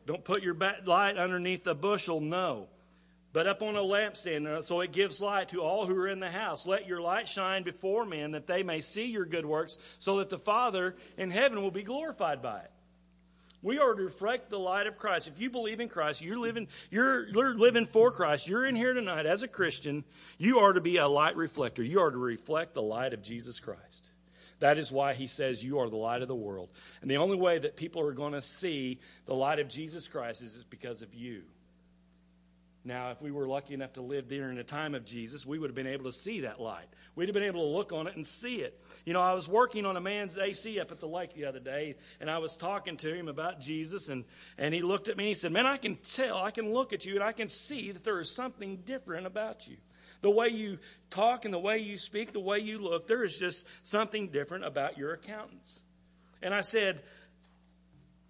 Don't 0.06 0.24
put 0.24 0.44
your 0.44 0.56
light 0.86 1.18
underneath 1.18 1.66
a 1.68 1.74
bushel, 1.74 2.20
no. 2.20 2.68
But 3.32 3.48
up 3.48 3.64
on 3.64 3.76
a 3.76 3.82
lampstand, 3.82 4.46
uh, 4.46 4.62
so 4.62 4.82
it 4.82 4.92
gives 4.92 5.20
light 5.20 5.50
to 5.50 5.62
all 5.62 5.88
who 5.88 5.96
are 5.96 6.08
in 6.08 6.20
the 6.20 6.30
house. 6.30 6.68
Let 6.68 6.88
your 6.88 7.02
light 7.02 7.28
shine 7.28 7.64
before 7.64 8.06
men 8.06 8.32
that 8.32 8.46
they 8.46 8.62
may 8.62 8.80
see 8.80 9.06
your 9.06 9.26
good 9.26 9.46
works, 9.46 9.80
so 9.98 10.20
that 10.20 10.30
the 10.30 10.38
Father 10.38 10.96
in 11.18 11.32
heaven 11.32 11.62
will 11.62 11.72
be 11.72 11.82
glorified 11.82 12.44
by 12.44 12.60
it. 12.60 12.72
We 13.64 13.80
are 13.80 13.96
to 13.96 14.04
reflect 14.04 14.50
the 14.50 14.60
light 14.60 14.88
of 14.88 14.98
Christ. 14.98 15.30
If 15.30 15.40
you 15.40 15.50
believe 15.50 15.80
in 15.80 15.88
Christ, 15.88 16.22
you're 16.22 16.38
living, 16.38 16.68
you're, 16.92 17.28
you're 17.30 17.56
living 17.56 17.88
for 17.88 18.12
Christ. 18.12 18.48
You're 18.48 18.66
in 18.66 18.76
here 18.76 18.94
tonight 18.94 19.26
as 19.26 19.42
a 19.42 19.48
Christian. 19.48 20.04
You 20.38 20.60
are 20.60 20.74
to 20.74 20.82
be 20.82 20.98
a 20.98 21.08
light 21.08 21.38
reflector. 21.38 21.82
You 21.82 22.02
are 22.02 22.12
to 22.12 22.18
reflect 22.18 22.74
the 22.74 22.82
light 22.82 23.14
of 23.14 23.24
Jesus 23.24 23.62
Christ. 23.62 24.10
That 24.64 24.78
is 24.78 24.94
why 24.94 25.14
he 25.14 25.28
says, 25.28 25.62
You 25.62 25.80
are 25.80 25.90
the 25.90 25.98
light 25.98 26.22
of 26.22 26.30
the 26.30 26.36
world. 26.36 26.70
And 27.02 27.12
the 27.12 27.18
only 27.18 27.36
way 27.36 27.60
that 27.60 27.76
people 27.76 28.02
are 28.02 28.14
going 28.14 28.32
to 28.32 28.42
see 28.42 29.02
the 29.26 29.36
light 29.36 29.60
of 29.60 29.68
Jesus 29.68 30.08
Christ 30.08 30.42
is, 30.42 30.64
because 30.64 31.02
of 31.02 31.14
you. 31.14 31.42
Now, 32.86 33.12
if 33.12 33.22
we 33.22 33.30
were 33.30 33.46
lucky 33.46 33.74
enough 33.74 33.92
to 33.94 34.02
live 34.02 34.30
during 34.30 34.56
the 34.56 34.64
time 34.64 34.96
of 34.96 35.04
Jesus, 35.04 35.46
we 35.46 35.60
would 35.60 35.70
have 35.70 35.76
been 35.76 35.86
able 35.86 36.06
to 36.06 36.14
see 36.14 36.42
that 36.42 36.62
light. 36.62 36.86
We'd 37.14 37.28
have 37.28 37.34
been 37.34 37.44
able 37.44 37.60
to 37.60 37.76
look 37.76 37.92
on 37.92 38.08
it 38.08 38.16
and 38.16 38.26
see 38.26 38.62
it. 38.62 38.82
You 39.04 39.12
know, 39.12 39.22
I 39.22 39.34
was 39.34 39.50
working 39.50 39.86
on 39.86 39.98
a 39.98 40.02
man's 40.02 40.38
AC 40.38 40.80
up 40.80 40.94
at 40.94 41.02
the 41.02 41.10
lake 41.10 41.34
the 41.34 41.44
other 41.44 41.60
day, 41.60 41.96
and 42.22 42.32
I 42.32 42.38
was 42.38 42.56
talking 42.56 42.96
to 42.98 43.14
him 43.14 43.28
about 43.28 43.60
Jesus, 43.60 44.08
and, 44.08 44.24
and 44.58 44.74
he 44.74 44.82
looked 44.82 45.10
at 45.10 45.18
me 45.18 45.26
and 45.26 45.30
he 45.30 45.34
said, 45.34 45.52
Man, 45.52 45.68
I 45.68 45.76
can 45.76 45.98
tell, 45.98 46.38
I 46.38 46.52
can 46.52 46.74
look 46.74 46.94
at 46.94 47.06
you, 47.06 47.16
and 47.16 47.24
I 47.24 47.34
can 47.34 47.50
see 47.50 47.92
that 47.92 48.06
there 48.06 48.22
is 48.22 48.34
something 48.34 48.78
different 48.78 49.28
about 49.28 49.68
you 49.68 49.76
the 50.24 50.32
way 50.32 50.48
you 50.48 50.80
talk 51.10 51.46
and 51.46 51.54
the 51.54 51.60
way 51.60 51.78
you 51.78 51.98
speak, 51.98 52.32
the 52.32 52.40
way 52.40 52.60
you 52.60 52.80
look, 52.80 53.08
there 53.08 53.24
is 53.24 53.38
just 53.38 53.68
something 53.84 54.30
different 54.30 54.66
about 54.66 54.98
your 54.98 55.14
accountants. 55.14 55.84
And 56.42 56.54
I 56.54 56.62
said, 56.62 57.04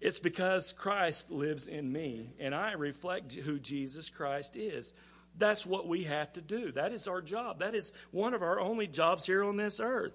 It's 0.00 0.18
because 0.18 0.72
Christ 0.72 1.30
lives 1.30 1.68
in 1.68 1.90
me, 1.90 2.34
and 2.38 2.54
I 2.54 2.72
reflect 2.72 3.32
who 3.32 3.58
Jesus 3.58 4.10
Christ 4.10 4.56
is. 4.56 4.92
That's 5.38 5.64
what 5.64 5.88
we 5.88 6.04
have 6.04 6.32
to 6.34 6.40
do. 6.40 6.72
That 6.72 6.92
is 6.92 7.08
our 7.08 7.22
job. 7.22 7.60
That 7.60 7.74
is 7.74 7.92
one 8.10 8.34
of 8.34 8.42
our 8.42 8.60
only 8.60 8.86
jobs 8.86 9.24
here 9.24 9.42
on 9.42 9.56
this 9.56 9.80
earth. 9.80 10.12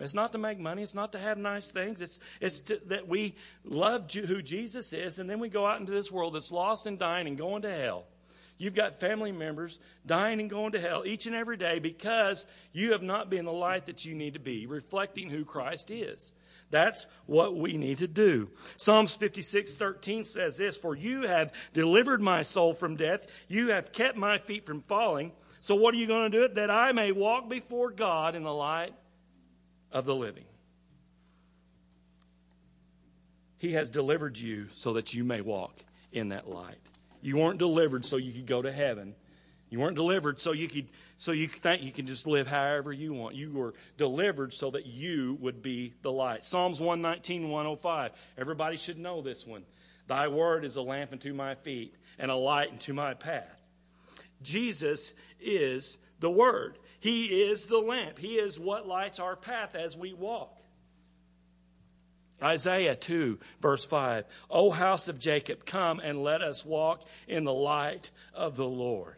It's 0.00 0.14
not 0.14 0.32
to 0.32 0.38
make 0.38 0.58
money. 0.58 0.82
It's 0.82 0.94
not 0.94 1.12
to 1.12 1.18
have 1.18 1.36
nice 1.36 1.70
things. 1.70 2.00
It's, 2.00 2.20
it's 2.40 2.60
to, 2.60 2.80
that 2.86 3.08
we 3.08 3.34
love 3.64 4.10
who 4.12 4.40
Jesus 4.42 4.92
is, 4.92 5.18
and 5.18 5.28
then 5.28 5.40
we 5.40 5.48
go 5.48 5.66
out 5.66 5.80
into 5.80 5.92
this 5.92 6.12
world 6.12 6.34
that's 6.34 6.52
lost 6.52 6.86
and 6.86 6.98
dying 6.98 7.26
and 7.26 7.36
going 7.36 7.62
to 7.62 7.72
hell. 7.72 8.04
You've 8.60 8.74
got 8.74 9.00
family 9.00 9.32
members 9.32 9.80
dying 10.04 10.38
and 10.38 10.50
going 10.50 10.72
to 10.72 10.80
hell 10.80 11.06
each 11.06 11.24
and 11.24 11.34
every 11.34 11.56
day 11.56 11.78
because 11.78 12.44
you 12.74 12.92
have 12.92 13.02
not 13.02 13.30
been 13.30 13.46
the 13.46 13.52
light 13.52 13.86
that 13.86 14.04
you 14.04 14.14
need 14.14 14.34
to 14.34 14.38
be, 14.38 14.66
reflecting 14.66 15.30
who 15.30 15.46
Christ 15.46 15.90
is. 15.90 16.34
That's 16.70 17.06
what 17.24 17.56
we 17.56 17.78
need 17.78 17.98
to 17.98 18.06
do. 18.06 18.50
Psalms 18.76 19.16
56, 19.16 19.78
13 19.78 20.26
says 20.26 20.58
this, 20.58 20.76
For 20.76 20.94
you 20.94 21.22
have 21.22 21.54
delivered 21.72 22.20
my 22.20 22.42
soul 22.42 22.74
from 22.74 22.96
death. 22.96 23.26
You 23.48 23.70
have 23.70 23.92
kept 23.92 24.18
my 24.18 24.36
feet 24.36 24.66
from 24.66 24.82
falling. 24.82 25.32
So 25.60 25.74
what 25.74 25.94
are 25.94 25.98
you 25.98 26.06
going 26.06 26.30
to 26.30 26.38
do 26.38 26.44
it? 26.44 26.56
That 26.56 26.70
I 26.70 26.92
may 26.92 27.12
walk 27.12 27.48
before 27.48 27.90
God 27.90 28.34
in 28.34 28.42
the 28.42 28.52
light 28.52 28.92
of 29.90 30.04
the 30.04 30.14
living. 30.14 30.44
He 33.56 33.72
has 33.72 33.88
delivered 33.88 34.36
you 34.36 34.68
so 34.74 34.92
that 34.92 35.14
you 35.14 35.24
may 35.24 35.40
walk 35.40 35.82
in 36.12 36.28
that 36.28 36.46
light. 36.46 36.76
You 37.22 37.36
weren't 37.36 37.58
delivered 37.58 38.04
so 38.04 38.16
you 38.16 38.32
could 38.32 38.46
go 38.46 38.62
to 38.62 38.72
heaven. 38.72 39.14
You 39.70 39.78
weren't 39.78 39.94
delivered 39.94 40.40
so 40.40 40.50
you 40.50 40.66
could 40.66 40.88
so 41.16 41.30
you 41.30 41.46
think 41.46 41.82
you 41.82 41.92
can 41.92 42.06
just 42.06 42.26
live 42.26 42.48
however 42.48 42.92
you 42.92 43.12
want. 43.12 43.36
You 43.36 43.52
were 43.52 43.74
delivered 43.96 44.52
so 44.52 44.70
that 44.72 44.86
you 44.86 45.38
would 45.40 45.62
be 45.62 45.94
the 46.02 46.10
light. 46.10 46.44
Psalms 46.44 46.80
119, 46.80 47.48
105. 47.48 48.10
Everybody 48.36 48.76
should 48.76 48.98
know 48.98 49.22
this 49.22 49.46
one. 49.46 49.62
Thy 50.08 50.26
word 50.26 50.64
is 50.64 50.74
a 50.74 50.82
lamp 50.82 51.12
unto 51.12 51.32
my 51.32 51.54
feet 51.54 51.94
and 52.18 52.32
a 52.32 52.34
light 52.34 52.72
unto 52.72 52.92
my 52.92 53.14
path. 53.14 53.60
Jesus 54.42 55.14
is 55.40 55.98
the 56.18 56.30
word. 56.30 56.78
He 56.98 57.26
is 57.42 57.66
the 57.66 57.78
lamp. 57.78 58.18
He 58.18 58.34
is 58.34 58.58
what 58.58 58.88
lights 58.88 59.20
our 59.20 59.36
path 59.36 59.76
as 59.76 59.96
we 59.96 60.12
walk. 60.12 60.59
Isaiah 62.42 62.96
2, 62.96 63.38
verse 63.60 63.84
5. 63.84 64.24
O 64.50 64.70
house 64.70 65.08
of 65.08 65.18
Jacob, 65.18 65.64
come 65.64 66.00
and 66.00 66.22
let 66.22 66.42
us 66.42 66.64
walk 66.64 67.02
in 67.28 67.44
the 67.44 67.52
light 67.52 68.10
of 68.34 68.56
the 68.56 68.68
Lord. 68.68 69.16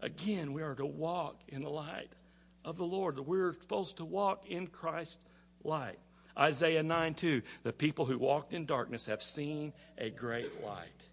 Again, 0.00 0.52
we 0.52 0.62
are 0.62 0.74
to 0.74 0.86
walk 0.86 1.40
in 1.48 1.62
the 1.62 1.70
light 1.70 2.10
of 2.64 2.76
the 2.76 2.84
Lord. 2.84 3.18
We're 3.18 3.54
supposed 3.54 3.98
to 3.98 4.04
walk 4.04 4.46
in 4.46 4.66
Christ's 4.66 5.18
light. 5.64 5.98
Isaiah 6.36 6.82
9, 6.82 7.14
2. 7.14 7.42
The 7.64 7.72
people 7.72 8.06
who 8.06 8.18
walked 8.18 8.52
in 8.52 8.64
darkness 8.64 9.06
have 9.06 9.22
seen 9.22 9.72
a 9.98 10.10
great 10.10 10.64
light. 10.64 11.09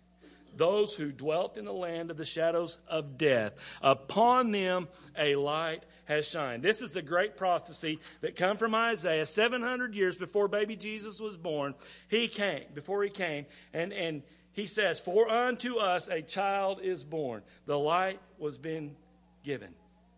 Those 0.58 0.96
who 0.96 1.12
dwelt 1.12 1.58
in 1.58 1.65
the 1.65 1.74
land 1.74 2.12
of 2.12 2.17
the 2.17 2.26
shadows 2.26 2.78
of 2.88 3.17
death. 3.17 3.54
Upon 3.82 4.52
them 4.52 4.88
a 5.17 5.36
light 5.36 5.84
has 6.06 6.28
shined. 6.28 6.63
This 6.63 6.82
is 6.82 6.96
a 6.96 7.02
great 7.02 7.38
prophecy 7.38 8.00
that 8.22 8.36
come 8.36 8.58
from 8.58 8.74
Isaiah 8.74 9.26
700 9.26 9.93
years 9.93 10.17
before 10.17 10.48
baby 10.48 10.76
Jesus 10.76 11.20
was 11.20 11.38
born. 11.38 11.76
He 12.08 12.28
came, 12.28 12.63
before 12.74 13.04
he 13.04 13.10
came, 13.10 13.46
and, 13.74 13.93
and 13.93 14.24
he 14.54 14.65
says, 14.65 15.00
For 15.00 15.30
unto 15.30 15.78
us 15.78 16.10
a 16.10 16.22
child 16.22 16.80
is 16.82 17.04
born. 17.04 17.43
The 17.65 17.78
light 17.78 18.20
was 18.39 18.58
been 18.58 18.96
given. 19.43 19.74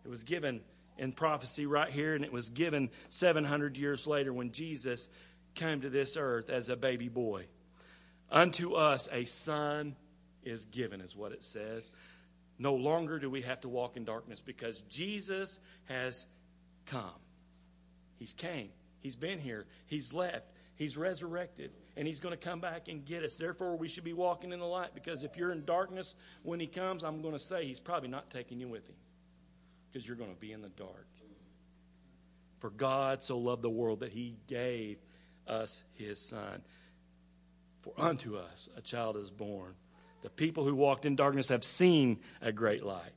It 0.06 0.10
was 0.10 0.23
given 0.23 0.62
in 0.97 1.12
prophecy 1.12 1.65
right 1.65 1.89
here, 1.89 2.13
and 2.13 2.23
it 2.23 2.32
was 2.32 2.49
given 2.49 2.89
700 3.10 3.78
years 3.78 4.06
later 4.06 4.32
when 4.32 4.52
Jesus 4.52 5.10
came 5.56 5.82
to 5.82 5.89
this 5.89 6.17
earth 6.17 6.49
as 6.49 6.69
a 6.69 6.75
baby 6.75 7.10
boy. 7.10 7.47
Unto 8.32 8.73
us 8.73 9.10
a 9.12 9.25
son 9.25 9.95
is 10.43 10.65
given, 10.65 11.02
is 11.02 11.15
what 11.15 11.32
it 11.32 11.43
says. 11.43 11.91
No 12.58 12.75
longer 12.75 13.19
do 13.19 13.30
we 13.30 13.41
have 13.43 13.62
to 13.62 13.69
walk 13.69 13.95
in 13.95 14.04
darkness 14.04 14.41
because 14.41 14.82
Jesus 14.84 15.60
has 15.86 16.25
come. 16.86 17.19
He's 18.17 18.34
came. 18.34 18.69
He's 18.99 19.15
been 19.15 19.39
here. 19.39 19.65
He's 19.86 20.13
left. 20.13 20.45
He's 20.75 20.97
resurrected. 20.97 21.71
And 21.95 22.06
he's 22.06 22.19
going 22.19 22.38
to 22.38 22.38
come 22.38 22.60
back 22.60 22.89
and 22.89 23.06
get 23.06 23.23
us. 23.23 23.38
Therefore, 23.38 23.78
we 23.78 23.88
should 23.88 24.04
be 24.04 24.13
walking 24.13 24.52
in 24.52 24.60
the 24.60 24.65
light 24.65 24.93
because 24.93 25.23
if 25.23 25.38
you're 25.38 25.52
in 25.52 25.63
darkness 25.63 26.15
when 26.43 26.60
he 26.60 26.67
comes, 26.67 27.04
I'm 27.04 27.21
going 27.21 27.34
to 27.34 27.39
say 27.39 27.65
he's 27.65 27.80
probably 27.80 28.10
not 28.10 28.30
taking 28.30 28.60
you 28.60 28.67
with 28.67 28.88
him 28.88 28.95
because 29.91 30.08
you're 30.08 30.17
going 30.17 30.34
to 30.34 30.39
be 30.39 30.52
in 30.52 30.62
the 30.62 30.69
dark. 30.69 31.08
For 32.60 32.69
God 32.69 33.23
so 33.23 33.38
loved 33.38 33.62
the 33.62 33.69
world 33.69 34.02
that 34.02 34.13
he 34.13 34.36
gave 34.47 34.97
us 35.47 35.82
his 35.95 36.19
son. 36.19 36.62
For 37.82 37.93
unto 37.97 38.36
us 38.36 38.69
a 38.78 38.82
child 38.82 39.15
is 39.15 39.32
born. 39.32 39.75
The 40.21 40.29
people 40.29 40.63
who 40.63 40.75
walked 40.75 41.05
in 41.05 41.15
darkness 41.15 41.49
have 41.49 41.63
seen 41.63 42.19
a 42.41 42.51
great 42.51 42.84
light. 42.84 43.13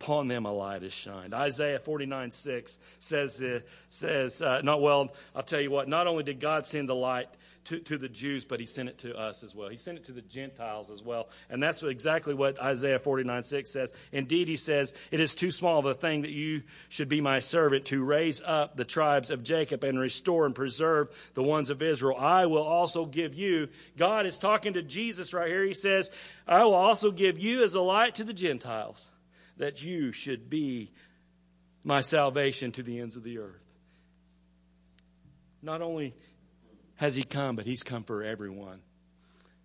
Upon 0.00 0.28
them 0.28 0.44
a 0.44 0.52
light 0.52 0.82
has 0.82 0.92
shined. 0.92 1.32
Isaiah 1.32 1.78
49 1.78 2.30
6 2.30 2.78
says, 2.98 3.42
uh, 3.42 3.60
says 3.88 4.42
uh, 4.42 4.60
not 4.62 4.82
well, 4.82 5.14
I'll 5.34 5.42
tell 5.42 5.60
you 5.60 5.70
what, 5.70 5.88
not 5.88 6.06
only 6.06 6.22
did 6.22 6.38
God 6.38 6.66
send 6.66 6.88
the 6.88 6.94
light 6.94 7.28
to, 7.66 7.80
to 7.80 7.98
the 7.98 8.08
Jews, 8.08 8.44
but 8.44 8.60
he 8.60 8.66
sent 8.66 8.88
it 8.88 8.98
to 8.98 9.16
us 9.16 9.42
as 9.42 9.54
well. 9.54 9.68
He 9.68 9.76
sent 9.76 9.98
it 9.98 10.04
to 10.04 10.12
the 10.12 10.22
Gentiles 10.22 10.90
as 10.90 11.02
well. 11.02 11.28
And 11.50 11.62
that's 11.62 11.82
exactly 11.82 12.32
what 12.32 12.60
Isaiah 12.60 12.98
49 12.98 13.42
6 13.42 13.70
says. 13.70 13.92
Indeed, 14.12 14.48
he 14.48 14.56
says, 14.56 14.94
It 15.10 15.20
is 15.20 15.34
too 15.34 15.50
small 15.50 15.78
of 15.78 15.86
a 15.86 15.94
thing 15.94 16.22
that 16.22 16.30
you 16.30 16.62
should 16.88 17.08
be 17.08 17.20
my 17.20 17.40
servant 17.40 17.86
to 17.86 18.04
raise 18.04 18.40
up 18.44 18.76
the 18.76 18.84
tribes 18.84 19.30
of 19.30 19.42
Jacob 19.42 19.82
and 19.82 19.98
restore 19.98 20.46
and 20.46 20.54
preserve 20.54 21.08
the 21.34 21.42
ones 21.42 21.70
of 21.70 21.82
Israel. 21.82 22.16
I 22.18 22.46
will 22.46 22.62
also 22.62 23.04
give 23.04 23.34
you. 23.34 23.68
God 23.96 24.26
is 24.26 24.38
talking 24.38 24.74
to 24.74 24.82
Jesus 24.82 25.34
right 25.34 25.48
here. 25.48 25.64
He 25.64 25.74
says, 25.74 26.10
I 26.46 26.64
will 26.64 26.74
also 26.74 27.10
give 27.10 27.38
you 27.38 27.64
as 27.64 27.74
a 27.74 27.80
light 27.80 28.14
to 28.16 28.24
the 28.24 28.32
Gentiles, 28.32 29.10
that 29.56 29.82
you 29.82 30.12
should 30.12 30.50
be 30.50 30.92
my 31.84 32.00
salvation 32.00 32.72
to 32.72 32.82
the 32.82 33.00
ends 33.00 33.16
of 33.16 33.22
the 33.22 33.38
earth. 33.38 33.62
Not 35.62 35.82
only 35.82 36.14
has 36.96 37.14
he 37.14 37.22
come, 37.22 37.56
but 37.56 37.66
he's 37.66 37.82
come 37.82 38.04
for 38.04 38.22
everyone. 38.22 38.80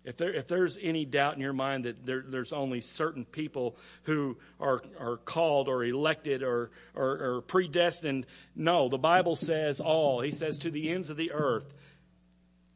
If, 0.04 0.16
there, 0.16 0.32
if 0.32 0.48
there's 0.48 0.78
any 0.82 1.04
doubt 1.04 1.34
in 1.34 1.40
your 1.40 1.52
mind 1.52 1.84
that 1.84 2.04
there, 2.04 2.24
there's 2.26 2.52
only 2.52 2.80
certain 2.80 3.24
people 3.24 3.76
who 4.02 4.36
are, 4.58 4.80
are 4.98 5.16
called 5.18 5.68
or 5.68 5.84
elected 5.84 6.42
or, 6.42 6.70
or, 6.94 7.36
or 7.36 7.40
predestined, 7.42 8.26
no, 8.56 8.88
the 8.88 8.98
Bible 8.98 9.36
says 9.36 9.80
all. 9.80 10.20
He 10.20 10.32
says 10.32 10.58
to 10.60 10.70
the 10.70 10.90
ends 10.90 11.08
of 11.08 11.16
the 11.16 11.30
earth, 11.30 11.72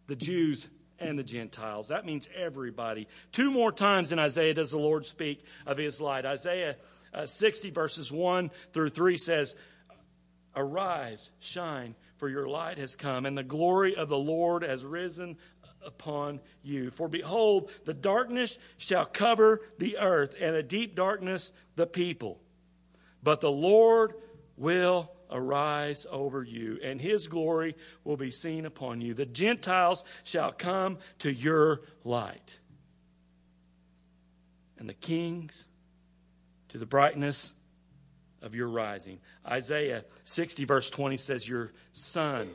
the 0.07 0.14
Jews 0.14 0.68
and 1.00 1.18
the 1.18 1.24
Gentiles. 1.24 1.88
That 1.88 2.07
means 2.07 2.29
everybody. 2.35 3.09
Two 3.33 3.50
more 3.50 3.72
times 3.72 4.12
in 4.12 4.20
Isaiah 4.20 4.55
does 4.55 4.70
the 4.70 4.79
Lord 4.79 5.05
speak 5.05 5.44
of 5.66 5.76
his 5.79 6.00
light. 6.00 6.24
Isaiah 6.24 6.76
uh, 7.12 7.27
60, 7.27 7.71
verses 7.71 8.12
1 8.12 8.51
through 8.73 8.88
3 8.90 9.16
says, 9.16 9.57
Arise, 10.55 11.31
shine 11.38 11.95
for 12.16 12.29
your 12.29 12.49
light 12.49 12.79
has 12.79 12.97
come, 12.97 13.27
and 13.27 13.37
the 13.37 13.42
glory 13.42 13.95
of 13.95 14.09
the 14.09 14.19
Lord 14.19 14.62
has 14.62 14.85
risen 14.85 15.37
upon 15.85 16.40
you. 16.62 16.90
For 16.90 17.09
behold, 17.09 17.71
the 17.85 17.95
darkness 17.95 18.59
shall 18.79 19.05
cover 19.05 19.61
the 19.79 19.99
earth, 19.99 20.35
and 20.40 20.57
a 20.57 20.62
deep 20.62 20.95
darkness 20.95 21.53
the 21.77 21.87
people. 21.87 22.40
But 23.23 23.40
the 23.40 23.51
Lord 23.51 24.14
will 24.57 25.11
arise 25.31 26.07
over 26.11 26.42
you, 26.42 26.79
and 26.83 27.01
his 27.01 27.29
glory 27.29 27.77
will 28.05 28.16
be 28.16 28.31
seen 28.31 28.64
upon 28.64 29.01
you. 29.01 29.14
The 29.14 29.27
Gentiles 29.27 30.05
shall 30.25 30.53
come 30.53 30.99
to 31.21 31.33
your 31.33 31.83
light, 32.05 32.59
and 34.79 34.88
the 34.88 34.95
kings 34.95 35.69
to 36.68 36.79
the 36.79 36.87
brightness 36.87 37.55
of 38.42 38.55
your 38.55 38.68
rising. 38.68 39.18
Isaiah 39.46 40.05
60, 40.24 40.64
verse 40.64 40.90
20 40.90 41.16
says, 41.16 41.48
Your 41.48 41.72
sun, 41.92 42.48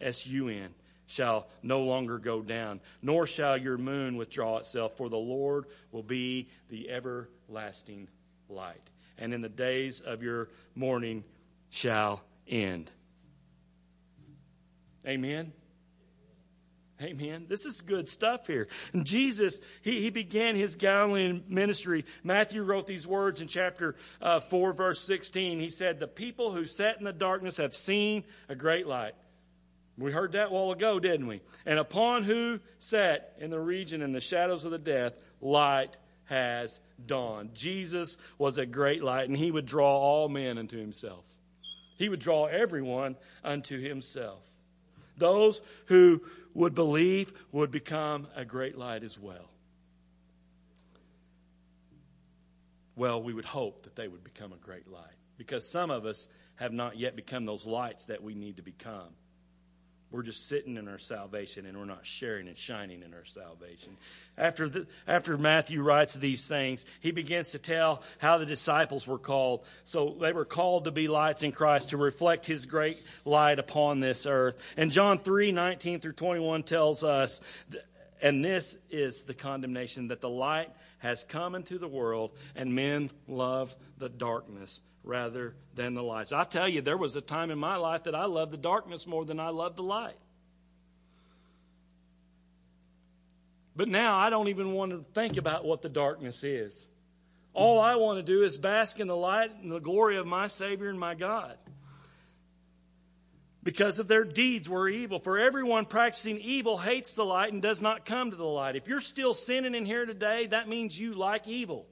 S 0.00 0.26
U 0.26 0.48
N, 0.48 0.74
shall 1.06 1.48
no 1.62 1.82
longer 1.82 2.18
go 2.18 2.42
down, 2.42 2.80
nor 3.02 3.26
shall 3.26 3.56
your 3.56 3.78
moon 3.78 4.16
withdraw 4.16 4.58
itself, 4.58 4.96
for 4.96 5.08
the 5.08 5.16
Lord 5.16 5.66
will 5.90 6.02
be 6.02 6.48
the 6.68 6.90
everlasting 6.90 8.08
light. 8.48 8.90
And 9.18 9.34
in 9.34 9.40
the 9.40 9.48
days 9.48 10.00
of 10.00 10.22
your 10.22 10.48
mourning 10.74 11.24
shall 11.70 12.22
end. 12.46 12.90
Amen. 15.06 15.52
Amen. 17.00 17.46
This 17.48 17.64
is 17.64 17.80
good 17.80 18.08
stuff 18.08 18.48
here. 18.48 18.66
And 18.92 19.06
Jesus, 19.06 19.60
he, 19.82 20.00
he 20.00 20.10
began 20.10 20.56
his 20.56 20.74
Galilean 20.74 21.44
ministry. 21.48 22.04
Matthew 22.24 22.62
wrote 22.62 22.88
these 22.88 23.06
words 23.06 23.40
in 23.40 23.46
chapter 23.46 23.94
uh, 24.20 24.40
4, 24.40 24.72
verse 24.72 25.00
16. 25.00 25.60
He 25.60 25.70
said, 25.70 26.00
The 26.00 26.08
people 26.08 26.52
who 26.52 26.64
sat 26.64 26.98
in 26.98 27.04
the 27.04 27.12
darkness 27.12 27.58
have 27.58 27.76
seen 27.76 28.24
a 28.48 28.56
great 28.56 28.86
light. 28.86 29.14
We 29.96 30.12
heard 30.12 30.32
that 30.32 30.48
a 30.48 30.50
while 30.50 30.72
ago, 30.72 30.98
didn't 30.98 31.26
we? 31.26 31.40
And 31.66 31.78
upon 31.78 32.24
who 32.24 32.60
sat 32.78 33.34
in 33.38 33.50
the 33.50 33.60
region 33.60 34.02
in 34.02 34.12
the 34.12 34.20
shadows 34.20 34.64
of 34.64 34.72
the 34.72 34.78
death, 34.78 35.14
light 35.40 35.96
has 36.24 36.80
dawned. 37.04 37.54
Jesus 37.54 38.16
was 38.38 38.58
a 38.58 38.66
great 38.66 39.02
light, 39.02 39.28
and 39.28 39.36
he 39.36 39.50
would 39.50 39.66
draw 39.66 39.96
all 39.96 40.28
men 40.28 40.58
unto 40.58 40.78
himself. 40.78 41.24
He 41.96 42.08
would 42.08 42.20
draw 42.20 42.46
everyone 42.46 43.16
unto 43.42 43.80
himself. 43.80 44.40
Those 45.18 45.60
who 45.86 46.22
would 46.54 46.74
believe 46.74 47.32
would 47.52 47.70
become 47.70 48.26
a 48.34 48.44
great 48.44 48.76
light 48.76 49.04
as 49.04 49.18
well. 49.18 49.50
Well, 52.96 53.22
we 53.22 53.32
would 53.32 53.44
hope 53.44 53.84
that 53.84 53.94
they 53.94 54.08
would 54.08 54.24
become 54.24 54.52
a 54.52 54.56
great 54.56 54.88
light 54.88 55.14
because 55.36 55.70
some 55.70 55.90
of 55.90 56.04
us 56.04 56.28
have 56.56 56.72
not 56.72 56.98
yet 56.98 57.14
become 57.14 57.44
those 57.44 57.64
lights 57.64 58.06
that 58.06 58.22
we 58.22 58.34
need 58.34 58.56
to 58.56 58.62
become. 58.62 59.14
We're 60.10 60.22
just 60.22 60.48
sitting 60.48 60.78
in 60.78 60.88
our 60.88 60.98
salvation 60.98 61.66
and 61.66 61.76
we're 61.76 61.84
not 61.84 62.06
sharing 62.06 62.48
and 62.48 62.56
shining 62.56 63.02
in 63.02 63.12
our 63.12 63.26
salvation. 63.26 63.96
After, 64.38 64.66
the, 64.66 64.86
after 65.06 65.36
Matthew 65.36 65.82
writes 65.82 66.14
these 66.14 66.48
things, 66.48 66.86
he 67.00 67.10
begins 67.10 67.50
to 67.50 67.58
tell 67.58 68.02
how 68.16 68.38
the 68.38 68.46
disciples 68.46 69.06
were 69.06 69.18
called. 69.18 69.66
So 69.84 70.16
they 70.18 70.32
were 70.32 70.46
called 70.46 70.84
to 70.84 70.90
be 70.90 71.08
lights 71.08 71.42
in 71.42 71.52
Christ, 71.52 71.90
to 71.90 71.98
reflect 71.98 72.46
his 72.46 72.64
great 72.64 72.98
light 73.26 73.58
upon 73.58 74.00
this 74.00 74.24
earth. 74.24 74.56
And 74.78 74.90
John 74.90 75.18
3 75.18 75.52
19 75.52 76.00
through 76.00 76.12
21 76.12 76.62
tells 76.62 77.04
us, 77.04 77.42
and 78.22 78.42
this 78.42 78.78
is 78.90 79.24
the 79.24 79.34
condemnation, 79.34 80.08
that 80.08 80.22
the 80.22 80.30
light 80.30 80.70
has 80.98 81.22
come 81.24 81.54
into 81.54 81.78
the 81.78 81.88
world 81.88 82.32
and 82.56 82.74
men 82.74 83.10
love 83.26 83.76
the 83.98 84.08
darkness 84.08 84.80
rather 85.08 85.54
than 85.74 85.94
the 85.94 86.02
light. 86.02 86.32
I 86.34 86.44
tell 86.44 86.68
you, 86.68 86.82
there 86.82 86.98
was 86.98 87.16
a 87.16 87.22
time 87.22 87.50
in 87.50 87.58
my 87.58 87.76
life 87.76 88.04
that 88.04 88.14
I 88.14 88.26
loved 88.26 88.52
the 88.52 88.58
darkness 88.58 89.06
more 89.06 89.24
than 89.24 89.40
I 89.40 89.48
loved 89.48 89.76
the 89.76 89.82
light. 89.82 90.18
But 93.74 93.88
now 93.88 94.18
I 94.18 94.28
don't 94.28 94.48
even 94.48 94.72
want 94.72 94.92
to 94.92 95.04
think 95.14 95.38
about 95.38 95.64
what 95.64 95.80
the 95.80 95.88
darkness 95.88 96.44
is. 96.44 96.90
All 97.54 97.80
I 97.80 97.96
want 97.96 98.18
to 98.18 98.22
do 98.22 98.42
is 98.42 98.58
bask 98.58 99.00
in 99.00 99.06
the 99.06 99.16
light 99.16 99.50
and 99.62 99.72
the 99.72 99.80
glory 99.80 100.18
of 100.18 100.26
my 100.26 100.46
Savior 100.46 100.90
and 100.90 101.00
my 101.00 101.14
God. 101.14 101.56
Because 103.62 103.98
of 103.98 104.08
their 104.08 104.24
deeds 104.24 104.68
were 104.68 104.90
evil. 104.90 105.20
For 105.20 105.38
everyone 105.38 105.86
practicing 105.86 106.38
evil 106.38 106.76
hates 106.76 107.14
the 107.14 107.24
light 107.24 107.52
and 107.52 107.62
does 107.62 107.80
not 107.80 108.04
come 108.04 108.30
to 108.30 108.36
the 108.36 108.44
light. 108.44 108.76
If 108.76 108.88
you're 108.88 109.00
still 109.00 109.32
sinning 109.32 109.74
in 109.74 109.86
here 109.86 110.04
today, 110.04 110.48
that 110.48 110.68
means 110.68 111.00
you 111.00 111.14
like 111.14 111.48
evil. 111.48 111.86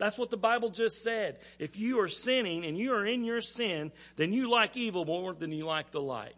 That's 0.00 0.16
what 0.16 0.30
the 0.30 0.38
Bible 0.38 0.70
just 0.70 1.04
said. 1.04 1.40
If 1.58 1.76
you 1.76 2.00
are 2.00 2.08
sinning 2.08 2.64
and 2.64 2.78
you 2.78 2.94
are 2.94 3.04
in 3.04 3.22
your 3.22 3.42
sin, 3.42 3.92
then 4.16 4.32
you 4.32 4.50
like 4.50 4.74
evil 4.74 5.04
more 5.04 5.34
than 5.34 5.52
you 5.52 5.66
like 5.66 5.90
the 5.90 6.00
light. 6.00 6.34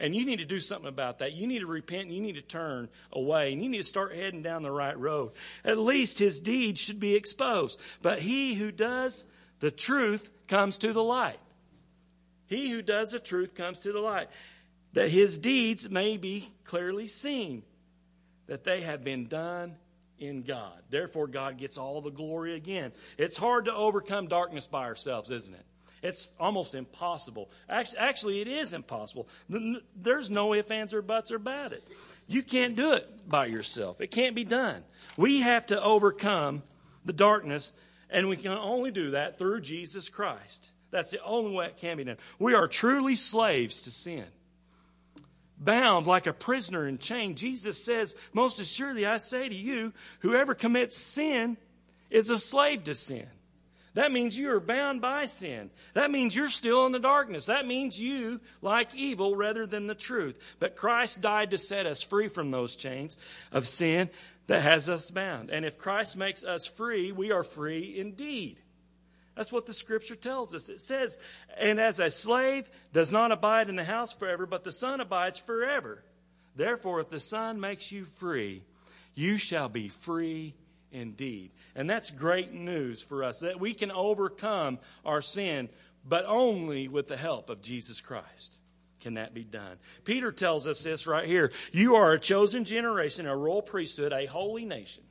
And 0.00 0.16
you 0.16 0.24
need 0.24 0.38
to 0.38 0.46
do 0.46 0.60
something 0.60 0.88
about 0.88 1.18
that. 1.18 1.34
You 1.34 1.46
need 1.46 1.58
to 1.58 1.66
repent 1.66 2.04
and 2.04 2.14
you 2.14 2.22
need 2.22 2.36
to 2.36 2.42
turn 2.42 2.88
away 3.12 3.52
and 3.52 3.62
you 3.62 3.68
need 3.68 3.78
to 3.78 3.84
start 3.84 4.16
heading 4.16 4.40
down 4.40 4.62
the 4.62 4.70
right 4.70 4.98
road. 4.98 5.32
At 5.62 5.76
least 5.76 6.18
his 6.18 6.40
deeds 6.40 6.80
should 6.80 6.98
be 6.98 7.14
exposed. 7.14 7.78
But 8.00 8.20
he 8.20 8.54
who 8.54 8.72
does 8.72 9.26
the 9.60 9.70
truth 9.70 10.32
comes 10.48 10.78
to 10.78 10.94
the 10.94 11.04
light. 11.04 11.38
He 12.46 12.70
who 12.70 12.80
does 12.80 13.10
the 13.10 13.20
truth 13.20 13.54
comes 13.54 13.80
to 13.80 13.92
the 13.92 14.00
light, 14.00 14.28
that 14.94 15.10
his 15.10 15.36
deeds 15.36 15.90
may 15.90 16.16
be 16.16 16.48
clearly 16.64 17.08
seen, 17.08 17.62
that 18.46 18.64
they 18.64 18.80
have 18.80 19.04
been 19.04 19.26
done 19.26 19.76
in 20.18 20.42
God. 20.42 20.80
Therefore, 20.90 21.26
God 21.26 21.58
gets 21.58 21.78
all 21.78 22.00
the 22.00 22.10
glory 22.10 22.54
again. 22.54 22.92
It's 23.18 23.36
hard 23.36 23.66
to 23.66 23.74
overcome 23.74 24.28
darkness 24.28 24.66
by 24.66 24.84
ourselves, 24.84 25.30
isn't 25.30 25.54
it? 25.54 25.66
It's 26.02 26.28
almost 26.38 26.74
impossible. 26.74 27.50
Actually, 27.68 28.40
it 28.40 28.48
is 28.48 28.72
impossible. 28.72 29.28
There's 29.96 30.30
no 30.30 30.54
ifs, 30.54 30.70
ands, 30.70 30.94
or 30.94 31.02
buts 31.02 31.30
about 31.30 31.72
it. 31.72 31.82
You 32.28 32.42
can't 32.42 32.76
do 32.76 32.92
it 32.92 33.28
by 33.28 33.46
yourself. 33.46 34.00
It 34.00 34.08
can't 34.10 34.34
be 34.34 34.44
done. 34.44 34.82
We 35.16 35.40
have 35.40 35.66
to 35.66 35.82
overcome 35.82 36.62
the 37.04 37.12
darkness, 37.12 37.72
and 38.10 38.28
we 38.28 38.36
can 38.36 38.52
only 38.52 38.90
do 38.90 39.12
that 39.12 39.38
through 39.38 39.62
Jesus 39.62 40.08
Christ. 40.08 40.70
That's 40.90 41.10
the 41.10 41.22
only 41.24 41.52
way 41.52 41.66
it 41.66 41.78
can 41.78 41.96
be 41.96 42.04
done. 42.04 42.18
We 42.38 42.54
are 42.54 42.68
truly 42.68 43.16
slaves 43.16 43.82
to 43.82 43.90
sin. 43.90 44.26
Bound 45.58 46.06
like 46.06 46.26
a 46.26 46.32
prisoner 46.32 46.86
in 46.86 46.98
chain. 46.98 47.34
Jesus 47.34 47.82
says, 47.82 48.14
Most 48.32 48.58
assuredly 48.58 49.06
I 49.06 49.18
say 49.18 49.48
to 49.48 49.54
you, 49.54 49.92
whoever 50.20 50.54
commits 50.54 50.96
sin 50.96 51.56
is 52.10 52.30
a 52.30 52.38
slave 52.38 52.84
to 52.84 52.94
sin. 52.94 53.26
That 53.96 54.12
means 54.12 54.38
you 54.38 54.50
are 54.50 54.60
bound 54.60 55.00
by 55.00 55.24
sin. 55.24 55.70
That 55.94 56.10
means 56.10 56.36
you're 56.36 56.50
still 56.50 56.84
in 56.84 56.92
the 56.92 56.98
darkness. 56.98 57.46
That 57.46 57.66
means 57.66 57.98
you 57.98 58.42
like 58.60 58.94
evil 58.94 59.34
rather 59.34 59.66
than 59.66 59.86
the 59.86 59.94
truth. 59.94 60.38
But 60.58 60.76
Christ 60.76 61.22
died 61.22 61.52
to 61.52 61.58
set 61.58 61.86
us 61.86 62.02
free 62.02 62.28
from 62.28 62.50
those 62.50 62.76
chains 62.76 63.16
of 63.52 63.66
sin 63.66 64.10
that 64.48 64.60
has 64.60 64.90
us 64.90 65.10
bound. 65.10 65.48
And 65.48 65.64
if 65.64 65.78
Christ 65.78 66.14
makes 66.14 66.44
us 66.44 66.66
free, 66.66 67.10
we 67.10 67.32
are 67.32 67.42
free 67.42 67.98
indeed. 67.98 68.60
That's 69.36 69.52
what 69.52 69.66
the 69.66 69.74
scripture 69.74 70.16
tells 70.16 70.54
us. 70.54 70.68
It 70.68 70.80
says, 70.80 71.18
And 71.58 71.78
as 71.78 72.00
a 72.00 72.10
slave 72.10 72.68
does 72.92 73.12
not 73.12 73.32
abide 73.32 73.68
in 73.68 73.76
the 73.76 73.84
house 73.84 74.14
forever, 74.14 74.46
but 74.46 74.64
the 74.64 74.72
Son 74.72 75.00
abides 75.00 75.38
forever. 75.38 76.02
Therefore, 76.56 77.00
if 77.00 77.10
the 77.10 77.20
Son 77.20 77.60
makes 77.60 77.92
you 77.92 78.06
free, 78.18 78.62
you 79.14 79.36
shall 79.36 79.68
be 79.68 79.88
free 79.88 80.54
indeed. 80.90 81.50
And 81.74 81.88
that's 81.88 82.10
great 82.10 82.52
news 82.52 83.02
for 83.02 83.22
us 83.22 83.40
that 83.40 83.60
we 83.60 83.74
can 83.74 83.90
overcome 83.90 84.78
our 85.04 85.20
sin, 85.20 85.68
but 86.08 86.24
only 86.26 86.88
with 86.88 87.06
the 87.06 87.16
help 87.16 87.50
of 87.50 87.60
Jesus 87.60 88.00
Christ. 88.00 88.56
Can 89.00 89.14
that 89.14 89.34
be 89.34 89.44
done? 89.44 89.76
Peter 90.04 90.32
tells 90.32 90.66
us 90.66 90.82
this 90.82 91.06
right 91.06 91.26
here. 91.26 91.52
You 91.72 91.96
are 91.96 92.12
a 92.12 92.18
chosen 92.18 92.64
generation, 92.64 93.26
a 93.26 93.36
royal 93.36 93.62
priesthood, 93.62 94.12
a 94.12 94.24
holy 94.24 94.64
nation, 94.64 95.04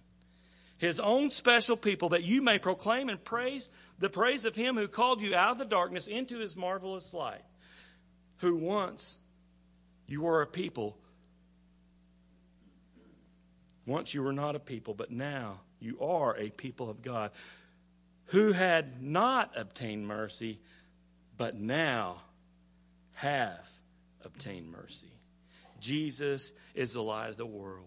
his 0.80 1.00
own 1.00 1.30
special 1.30 1.78
people, 1.78 2.10
that 2.10 2.24
you 2.24 2.42
may 2.42 2.58
proclaim 2.58 3.08
and 3.08 3.24
praise 3.24 3.70
the 4.00 4.10
praise 4.10 4.46
of 4.46 4.56
him 4.56 4.76
who 4.76 4.88
called 4.88 5.22
you 5.22 5.36
out 5.36 5.52
of 5.52 5.58
the 5.58 5.66
darkness 5.66 6.08
into 6.08 6.40
his 6.40 6.56
marvelous 6.58 7.14
light, 7.14 7.44
who 8.38 8.56
once 8.56 9.20
you 10.08 10.22
were 10.22 10.42
a 10.42 10.48
people 10.48 10.98
once 13.86 14.14
you 14.14 14.24
were 14.24 14.34
not 14.34 14.56
a 14.56 14.60
people, 14.60 14.94
but 14.94 15.12
now 15.12 15.60
you 15.80 16.00
are 16.02 16.36
a 16.38 16.50
people 16.50 16.90
of 16.90 17.02
God 17.02 17.32
who 18.28 18.52
had 18.52 19.02
not 19.02 19.52
obtained 19.56 20.08
mercy, 20.08 20.60
but 21.38 21.56
now 21.56 22.22
have 23.14 23.70
obtained 24.24 24.72
mercy. 24.72 25.12
Jesus 25.80 26.52
is 26.74 26.94
the 26.94 27.02
light 27.02 27.30
of 27.30 27.38
the 27.38 27.46
world. 27.46 27.86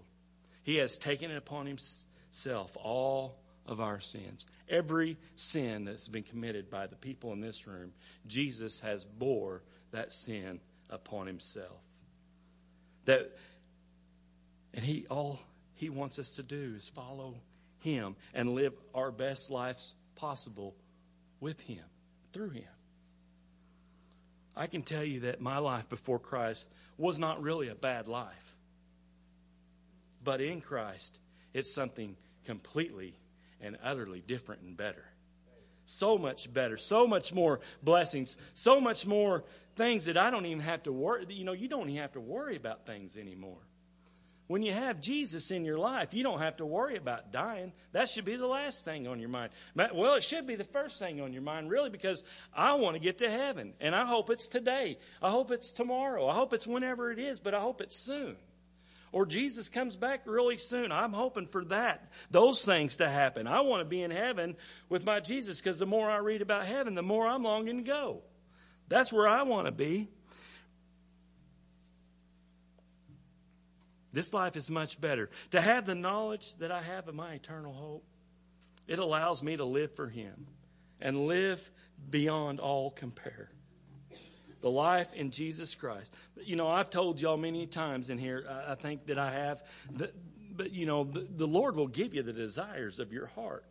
He 0.63 0.77
has 0.77 0.97
taken 0.97 1.31
it 1.31 1.37
upon 1.37 1.67
himself 1.67 2.77
all 2.81 3.41
of 3.69 3.81
our 3.81 4.01
sins. 4.01 4.47
Every 4.69 5.17
sin 5.37 5.85
that's 5.85 6.09
been 6.09 6.25
committed 6.25 6.69
by 6.69 6.89
the 6.89 6.97
people 6.97 7.33
in 7.33 7.41
this 7.41 7.69
room, 7.69 7.93
Jesus 8.27 8.81
has 8.81 9.05
bore 9.05 9.63
that 9.93 10.13
sin 10.13 10.59
upon 10.91 11.29
himself. 11.29 11.79
That 13.05 13.31
and 14.75 14.85
he 14.85 15.07
all 15.09 15.39
he 15.79 15.91
wants 15.91 16.19
us 16.19 16.35
to 16.35 16.43
do 16.43 16.75
is 16.77 16.89
follow 16.89 17.37
Him 17.79 18.17
and 18.35 18.55
live 18.55 18.75
our 18.95 19.13
best 19.13 19.49
lives 19.49 19.95
possible 20.17 20.75
with 21.39 21.61
Him, 21.61 21.85
through 22.33 22.51
Him. 22.51 22.65
I 24.57 24.67
can 24.67 24.83
tell 24.83 25.05
you 25.05 25.21
that 25.21 25.41
my 25.41 25.59
life 25.59 25.89
before 25.89 26.19
Christ 26.19 26.69
was 26.97 27.17
not 27.17 27.41
really 27.41 27.69
a 27.69 27.77
bad 27.77 28.09
life. 28.09 28.57
But 30.25 30.41
in 30.41 30.61
Christ, 30.61 31.21
it's 31.55 31.73
something 31.73 32.17
completely 32.45 33.15
and 33.61 33.77
utterly 33.83 34.21
different 34.21 34.63
and 34.63 34.77
better. 34.77 35.05
So 35.85 36.19
much 36.19 36.53
better, 36.53 36.77
so 36.77 37.07
much 37.07 37.33
more 37.33 37.61
blessings, 37.83 38.37
so 38.53 38.81
much 38.81 39.07
more 39.07 39.45
things 39.77 40.05
that 40.05 40.19
I 40.19 40.31
don't 40.31 40.45
even 40.45 40.61
have 40.61 40.83
to 40.83 40.93
worry. 40.93 41.25
You 41.29 41.45
know, 41.45 41.53
you 41.53 41.69
don't 41.69 41.89
even 41.89 42.03
have 42.03 42.13
to 42.13 42.21
worry 42.21 42.57
about 42.57 42.85
things 42.85 43.17
anymore. 43.17 43.59
When 44.49 44.63
you 44.63 44.73
have 44.73 45.01
Jesus 45.01 45.51
in 45.51 45.67
your 45.67 45.79
life, 45.79 46.15
you 46.15 46.23
don't 46.23 46.41
have 46.41 46.57
to 46.57 46.65
worry 46.65 46.97
about 46.97 47.33
dying. 47.33 47.73
That 47.93 48.09
should 48.09 48.25
be 48.25 48.37
the 48.37 48.47
last 48.47 48.83
thing 48.83 49.07
on 49.07 49.21
your 49.21 49.29
mind. 49.29 49.51
Well, 49.75 50.15
it 50.15 50.23
should 50.23 50.47
be 50.47 50.57
the 50.57 50.65
first 50.65 50.99
thing 50.99 51.21
on 51.21 51.35
your 51.35 51.43
mind, 51.43 51.71
really, 51.71 51.91
because 51.91 52.25
I 52.55 52.73
want 52.75 52.95
to 52.95 53.01
get 53.01 53.19
to 53.19 53.31
heaven. 53.31 53.75
And 53.79 53.95
I 53.95 54.07
hope 54.07 54.31
it's 54.31 54.49
today. 54.49 54.97
I 55.23 55.31
hope 55.31 55.51
it's 55.51 55.73
tomorrow. 55.73 56.27
I 56.27 56.35
hope 56.35 56.55
it's 56.55 56.67
whenever 56.67 57.11
it 57.11 57.19
is, 57.19 57.41
but 57.41 57.53
I 57.53 57.61
hope 57.61 57.83
it's 57.83 57.95
soon. 57.97 58.37
Or 59.13 59.27
Jesus 59.27 59.69
comes 59.69 59.97
back 59.97 60.23
really 60.27 60.59
soon. 60.59 60.93
I'm 60.93 61.13
hoping 61.13 61.47
for 61.47 61.65
that, 61.67 62.13
those 62.31 62.65
things 62.65 62.97
to 62.97 63.09
happen. 63.09 63.47
I 63.47 63.61
want 63.63 63.81
to 63.81 63.85
be 63.85 64.03
in 64.03 64.11
heaven 64.11 64.57
with 64.89 65.05
my 65.05 65.21
Jesus 65.21 65.61
because 65.61 65.79
the 65.79 65.87
more 65.87 66.11
I 66.11 66.19
read 66.19 66.43
about 66.43 66.67
heaven, 66.67 66.95
the 66.95 67.03
more 67.03 67.27
I'm 67.27 67.43
longing 67.43 67.79
to 67.79 67.83
go. 67.83 68.23
That's 68.89 69.13
where 69.13 69.29
I 69.29 69.43
want 69.43 69.67
to 69.67 69.73
be. 69.73 70.09
This 74.13 74.33
life 74.33 74.57
is 74.57 74.71
much 74.71 75.01
better. 75.01 75.31
To 75.51 75.61
have 75.61 75.87
the 75.87 75.95
knowledge 75.95 76.57
that 76.57 76.73
I 76.73 76.83
have 76.83 77.09
of 77.09 77.15
my 77.15 77.35
eternal 77.35 77.73
hope, 77.73 78.05
it 78.87 78.99
allows 78.99 79.43
me 79.43 79.57
to 79.57 79.65
live 79.65 79.95
for 79.95 80.09
Him 80.09 80.47
and 81.01 81.27
live 81.27 81.71
beyond 82.11 82.59
all 82.59 82.91
compare. 82.91 83.51
The 84.61 84.71
life 84.71 85.13
in 85.15 85.31
Jesus 85.31 85.75
Christ. 85.75 86.13
You 86.43 86.57
know, 86.57 86.69
I've 86.69 86.91
told 86.91 87.21
y'all 87.21 87.37
many 87.37 87.67
times 87.67 88.11
in 88.11 88.19
here, 88.19 88.45
I 88.67 88.75
think 88.75 89.07
that 89.07 89.19
I 89.19 89.33
have, 89.33 89.63
that, 89.93 90.15
but 90.57 90.73
you 90.73 90.87
know, 90.87 91.05
the, 91.05 91.27
the 91.31 91.47
Lord 91.47 91.77
will 91.77 91.87
give 91.87 92.15
you 92.15 92.23
the 92.23 92.33
desires 92.33 92.99
of 92.99 93.13
your 93.13 93.27
heart. 93.27 93.65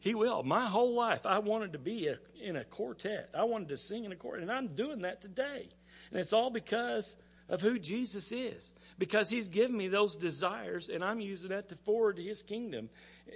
He 0.00 0.14
will. 0.14 0.42
My 0.42 0.66
whole 0.66 0.94
life, 0.94 1.26
I 1.26 1.38
wanted 1.38 1.72
to 1.72 1.78
be 1.78 2.08
a, 2.08 2.18
in 2.42 2.56
a 2.56 2.64
quartet. 2.64 3.30
I 3.34 3.44
wanted 3.44 3.68
to 3.68 3.76
sing 3.76 4.04
in 4.04 4.12
a 4.12 4.16
quartet, 4.16 4.42
and 4.42 4.52
I'm 4.52 4.68
doing 4.68 5.02
that 5.02 5.22
today. 5.22 5.68
And 6.10 6.20
it's 6.20 6.32
all 6.32 6.50
because 6.50 7.16
of 7.48 7.60
who 7.60 7.78
Jesus 7.78 8.32
is 8.32 8.72
because 8.98 9.28
he's 9.28 9.48
given 9.48 9.76
me 9.76 9.88
those 9.88 10.16
desires 10.16 10.88
and 10.88 11.04
I'm 11.04 11.20
using 11.20 11.50
that 11.50 11.68
to 11.68 11.76
forward 11.76 12.18
his 12.18 12.42
kingdom 12.42 12.88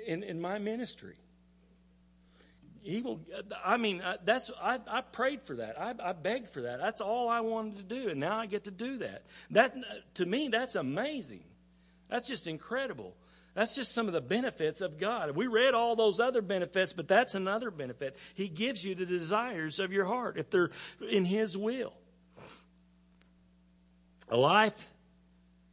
in, 0.07 0.23
in 0.23 0.41
my 0.41 0.59
ministry. 0.59 1.17
He 2.83 3.03
will, 3.03 3.21
I 3.65 3.77
mean, 3.77 4.01
uh, 4.01 4.17
that's, 4.25 4.51
I, 4.63 4.79
I 4.87 5.01
prayed 5.01 5.43
for 5.43 5.57
that. 5.57 5.81
I, 5.81 5.95
I 6.03 6.13
begged 6.13 6.49
for 6.49 6.63
that. 6.63 6.79
That's 6.79 7.01
all 7.01 7.29
I 7.29 7.41
wanted 7.41 7.77
to 7.77 7.83
do. 7.83 8.09
And 8.11 8.21
now 8.21 8.39
I 8.39 8.47
get 8.47 8.65
to 8.65 8.71
do 8.71 8.99
that. 8.99 9.25
That, 9.51 9.75
to 10.15 10.27
me, 10.27 10.49
that's 10.49 10.75
amazing. 10.75 11.45
That's 12.09 12.29
just 12.29 12.47
incredible. 12.47 13.15
That's 13.55 13.75
just 13.75 13.93
some 13.93 14.07
of 14.07 14.13
the 14.13 14.21
benefits 14.21 14.81
of 14.81 14.99
God. 14.99 15.35
We 15.35 15.49
read 15.49 15.75
all 15.75 15.97
those 15.97 16.21
other 16.21 16.43
benefits, 16.43 16.93
but 16.93 17.09
that's 17.09 17.35
another 17.35 17.71
benefit. 17.71 18.17
He 18.35 18.49
gives 18.49 18.85
you 18.85 18.95
the 18.95 19.07
desires 19.07 19.81
of 19.81 19.93
your 19.93 20.05
heart 20.05 20.39
if 20.39 20.49
they're 20.49 20.71
in 21.11 21.25
His 21.25 21.57
will. 21.57 21.93
A 24.29 24.37
life, 24.37 24.91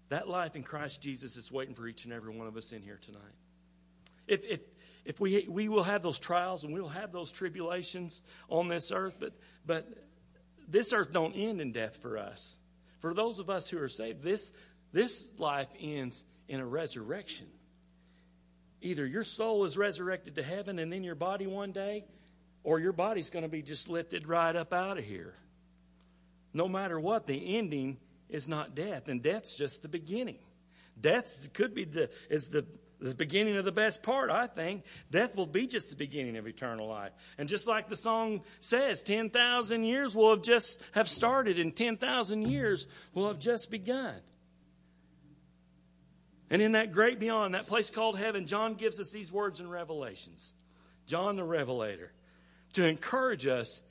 that 0.09 0.27
life 0.27 0.55
in 0.55 0.63
Christ 0.63 1.01
Jesus 1.01 1.37
is 1.37 1.51
waiting 1.51 1.75
for 1.75 1.87
each 1.87 2.05
and 2.05 2.13
every 2.13 2.35
one 2.35 2.47
of 2.47 2.57
us 2.57 2.71
in 2.71 2.81
here 2.81 2.99
tonight. 3.01 3.21
If, 4.27 4.45
if, 4.45 4.59
if 5.05 5.19
we, 5.19 5.45
we 5.47 5.69
will 5.69 5.83
have 5.83 6.01
those 6.01 6.17
trials 6.17 6.63
and 6.63 6.73
we 6.73 6.81
will 6.81 6.89
have 6.89 7.11
those 7.11 7.31
tribulations 7.31 8.21
on 8.49 8.67
this 8.67 8.91
earth, 8.91 9.15
but, 9.19 9.33
but 9.65 9.87
this 10.67 10.91
earth 10.91 11.11
don't 11.11 11.33
end 11.33 11.61
in 11.61 11.71
death 11.71 11.97
for 11.97 12.17
us. 12.17 12.59
For 12.99 13.13
those 13.13 13.37
of 13.37 13.49
us 13.49 13.69
who 13.69 13.79
are 13.79 13.87
saved, 13.87 14.23
this, 14.23 14.51
this 14.91 15.27
life 15.37 15.69
ends 15.79 16.25
in 16.47 16.59
a 16.59 16.65
resurrection. 16.65 17.47
Either 18.81 19.05
your 19.05 19.23
soul 19.23 19.65
is 19.65 19.77
resurrected 19.77 20.35
to 20.35 20.43
heaven 20.43 20.79
and 20.79 20.91
then 20.91 21.03
your 21.03 21.15
body 21.15 21.45
one 21.45 21.71
day, 21.71 22.05
or 22.63 22.79
your 22.79 22.93
body's 22.93 23.29
going 23.29 23.43
to 23.43 23.49
be 23.49 23.61
just 23.61 23.89
lifted 23.89 24.27
right 24.27 24.55
up 24.55 24.73
out 24.73 24.97
of 24.97 25.03
here. 25.03 25.35
No 26.51 26.67
matter 26.67 26.99
what, 26.99 27.27
the 27.27 27.57
ending 27.57 27.97
is 28.29 28.47
not 28.47 28.73
death, 28.73 29.07
and 29.07 29.21
death's 29.21 29.55
just 29.55 29.83
the 29.83 29.87
beginning. 29.87 30.39
Death 30.99 31.49
could 31.53 31.75
be 31.75 31.83
the 31.83 32.09
is 32.29 32.49
the 32.49 32.65
the 32.99 33.15
beginning 33.15 33.57
of 33.57 33.65
the 33.65 33.71
best 33.71 34.03
part, 34.03 34.29
I 34.29 34.47
think. 34.47 34.83
Death 35.11 35.35
will 35.35 35.45
be 35.45 35.67
just 35.67 35.89
the 35.89 35.95
beginning 35.95 36.37
of 36.37 36.47
eternal 36.47 36.87
life. 36.87 37.11
And 37.37 37.49
just 37.49 37.67
like 37.67 37.89
the 37.89 37.95
song 37.95 38.41
says, 38.59 39.03
10,000 39.03 39.83
years 39.83 40.15
will 40.15 40.31
have 40.31 40.43
just 40.43 40.81
have 40.93 41.09
started 41.09 41.59
and 41.59 41.75
10,000 41.75 42.47
years 42.47 42.87
will 43.13 43.27
have 43.27 43.39
just 43.39 43.69
begun. 43.69 44.15
And 46.49 46.61
in 46.61 46.73
that 46.73 46.91
great 46.91 47.19
beyond, 47.19 47.53
that 47.53 47.67
place 47.67 47.89
called 47.89 48.17
heaven, 48.17 48.45
John 48.45 48.75
gives 48.75 48.99
us 48.99 49.11
these 49.11 49.31
words 49.31 49.59
in 49.59 49.69
Revelations. 49.69 50.53
John 51.07 51.35
the 51.35 51.43
Revelator, 51.43 52.11
to 52.73 52.85
encourage 52.85 53.47
us 53.47 53.81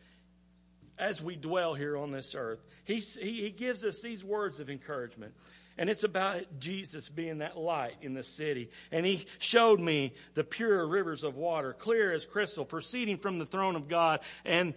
as 0.98 1.20
we 1.20 1.36
dwell 1.36 1.74
here 1.74 1.96
on 1.96 2.12
this 2.12 2.34
earth. 2.34 2.64
He, 2.84 2.96
he, 2.96 3.42
he 3.42 3.50
gives 3.50 3.84
us 3.84 4.00
these 4.02 4.24
words 4.24 4.60
of 4.60 4.70
encouragement. 4.70 5.34
And 5.76 5.90
it's 5.90 6.04
about 6.04 6.60
Jesus 6.60 7.08
being 7.08 7.38
that 7.38 7.58
light 7.58 7.96
in 8.00 8.14
the 8.14 8.22
city. 8.22 8.70
And 8.92 9.04
he 9.04 9.26
showed 9.38 9.80
me 9.80 10.12
the 10.34 10.44
pure 10.44 10.86
rivers 10.86 11.24
of 11.24 11.36
water, 11.36 11.72
clear 11.72 12.12
as 12.12 12.26
crystal, 12.26 12.64
proceeding 12.64 13.18
from 13.18 13.38
the 13.38 13.46
throne 13.46 13.74
of 13.74 13.88
God 13.88 14.20
and 14.44 14.74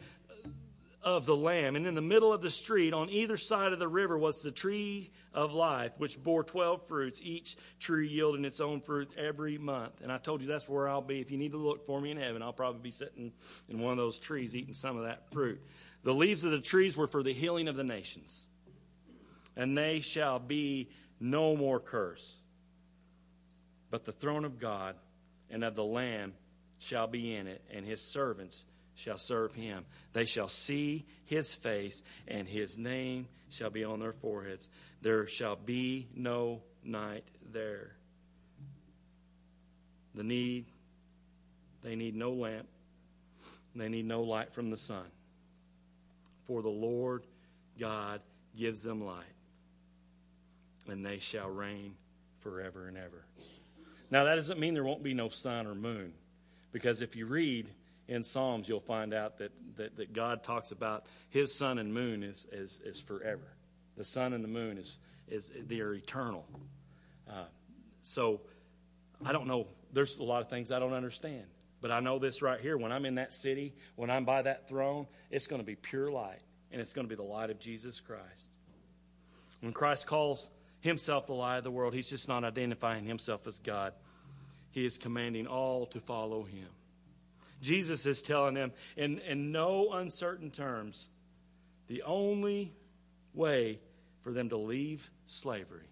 of 1.03 1.25
the 1.25 1.35
Lamb. 1.35 1.75
And 1.75 1.87
in 1.87 1.95
the 1.95 2.01
middle 2.01 2.33
of 2.33 2.41
the 2.41 2.49
street, 2.49 2.93
on 2.93 3.09
either 3.09 3.37
side 3.37 3.71
of 3.71 3.79
the 3.79 3.87
river, 3.87 4.17
was 4.17 4.41
the 4.41 4.51
tree 4.51 5.11
of 5.33 5.53
life, 5.53 5.93
which 5.97 6.21
bore 6.21 6.43
12 6.43 6.87
fruits, 6.87 7.21
each 7.23 7.55
tree 7.79 8.09
yielding 8.09 8.43
its 8.43 8.59
own 8.59 8.81
fruit 8.81 9.09
every 9.15 9.57
month. 9.57 10.01
And 10.01 10.11
I 10.11 10.17
told 10.17 10.41
you 10.41 10.47
that's 10.47 10.67
where 10.67 10.89
I'll 10.89 11.01
be. 11.01 11.21
If 11.21 11.31
you 11.31 11.37
need 11.37 11.51
to 11.51 11.57
look 11.57 11.85
for 11.85 12.01
me 12.01 12.11
in 12.11 12.17
heaven, 12.17 12.41
I'll 12.41 12.51
probably 12.51 12.81
be 12.81 12.91
sitting 12.91 13.31
in 13.69 13.79
one 13.79 13.91
of 13.91 13.97
those 13.97 14.19
trees 14.19 14.55
eating 14.55 14.73
some 14.73 14.97
of 14.97 15.03
that 15.03 15.31
fruit. 15.31 15.61
The 16.03 16.13
leaves 16.13 16.43
of 16.43 16.51
the 16.51 16.59
trees 16.59 16.97
were 16.97 17.07
for 17.07 17.23
the 17.23 17.33
healing 17.33 17.67
of 17.67 17.75
the 17.75 17.83
nations 17.83 18.46
and 19.57 19.75
they 19.75 19.99
shall 19.99 20.39
be 20.39 20.87
no 21.19 21.57
more 21.57 21.79
curse. 21.79 22.39
But 23.89 24.05
the 24.05 24.11
throne 24.11 24.45
of 24.45 24.59
God 24.59 24.95
and 25.49 25.63
of 25.63 25.75
the 25.75 25.83
Lamb 25.83 26.33
shall 26.77 27.07
be 27.07 27.33
in 27.33 27.47
it, 27.47 27.61
and 27.73 27.85
his 27.85 27.99
servants 27.99 28.65
shall 28.95 29.17
serve 29.17 29.53
him. 29.55 29.85
They 30.13 30.25
shall 30.25 30.47
see 30.47 31.05
his 31.25 31.53
face, 31.55 32.03
and 32.27 32.47
his 32.47 32.77
name 32.77 33.27
shall 33.49 33.71
be 33.71 33.83
on 33.83 33.99
their 33.99 34.13
foreheads. 34.13 34.69
There 35.01 35.25
shall 35.25 35.55
be 35.55 36.07
no 36.15 36.61
night 36.83 37.23
there. 37.51 37.93
The 40.13 40.23
need, 40.23 40.65
they 41.83 41.95
need 41.95 42.15
no 42.15 42.31
lamp, 42.31 42.67
they 43.75 43.89
need 43.89 44.05
no 44.05 44.21
light 44.21 44.53
from 44.53 44.69
the 44.69 44.77
sun. 44.77 45.05
For 46.45 46.61
the 46.61 46.69
Lord 46.69 47.23
God 47.79 48.21
gives 48.55 48.83
them 48.83 49.03
light 49.03 49.25
and 50.87 51.05
they 51.05 51.19
shall 51.19 51.49
reign 51.49 51.95
forever 52.39 52.87
and 52.87 52.97
ever. 52.97 53.25
Now, 54.09 54.23
that 54.25 54.35
doesn't 54.35 54.59
mean 54.59 54.73
there 54.73 54.83
won't 54.83 55.03
be 55.03 55.13
no 55.13 55.29
sun 55.29 55.67
or 55.67 55.75
moon, 55.75 56.13
because 56.71 57.01
if 57.01 57.15
you 57.15 57.25
read 57.25 57.67
in 58.07 58.23
Psalms, 58.23 58.69
you'll 58.69 58.79
find 58.79 59.13
out 59.13 59.39
that, 59.39 59.51
that, 59.75 59.97
that 59.97 60.13
God 60.13 60.43
talks 60.43 60.71
about 60.71 61.05
his 61.29 61.53
sun 61.53 61.77
and 61.77 61.93
moon 61.93 62.23
is, 62.23 62.47
is, 62.51 62.79
is 62.85 63.01
forever. 63.01 63.47
The 63.97 64.05
sun 64.05 64.33
and 64.33 64.43
the 64.43 64.47
moon 64.49 64.77
is, 64.77 64.97
is 65.27 65.51
they're 65.67 65.93
eternal. 65.93 66.45
Uh, 67.29 67.45
so 68.01 68.41
I 69.25 69.33
don't 69.33 69.47
know. 69.47 69.67
There's 69.91 70.19
a 70.19 70.23
lot 70.23 70.41
of 70.41 70.49
things 70.49 70.71
I 70.71 70.79
don't 70.79 70.93
understand. 70.93 71.43
But 71.81 71.91
I 71.91 71.99
know 71.99 72.17
this 72.17 72.41
right 72.41 72.59
here. 72.59 72.77
When 72.77 72.91
I'm 72.91 73.05
in 73.05 73.15
that 73.15 73.33
city, 73.33 73.73
when 73.95 74.09
I'm 74.09 74.25
by 74.25 74.41
that 74.41 74.67
throne, 74.67 75.05
it's 75.29 75.47
going 75.47 75.61
to 75.61 75.65
be 75.65 75.75
pure 75.75 76.09
light, 76.09 76.39
and 76.71 76.81
it's 76.81 76.93
going 76.93 77.05
to 77.05 77.09
be 77.09 77.15
the 77.15 77.29
light 77.29 77.49
of 77.49 77.59
Jesus 77.59 77.99
Christ. 77.99 78.49
When 79.61 79.73
Christ 79.73 80.07
calls 80.07 80.49
himself 80.87 81.27
the 81.27 81.33
light 81.33 81.57
of 81.57 81.63
the 81.63 81.71
world. 81.71 81.93
He's 81.93 82.09
just 82.09 82.27
not 82.27 82.43
identifying 82.43 83.05
himself 83.05 83.45
as 83.45 83.59
God. 83.59 83.93
He 84.71 84.85
is 84.85 84.97
commanding 84.97 85.47
all 85.47 85.85
to 85.87 85.99
follow 85.99 86.43
him. 86.43 86.67
Jesus 87.61 88.05
is 88.05 88.21
telling 88.21 88.53
them 88.53 88.71
in, 88.95 89.19
in 89.19 89.51
no 89.51 89.91
uncertain 89.93 90.51
terms 90.51 91.09
the 91.87 92.03
only 92.03 92.73
way 93.33 93.79
for 94.21 94.31
them 94.31 94.49
to 94.49 94.57
leave 94.57 95.09
slavery 95.25 95.87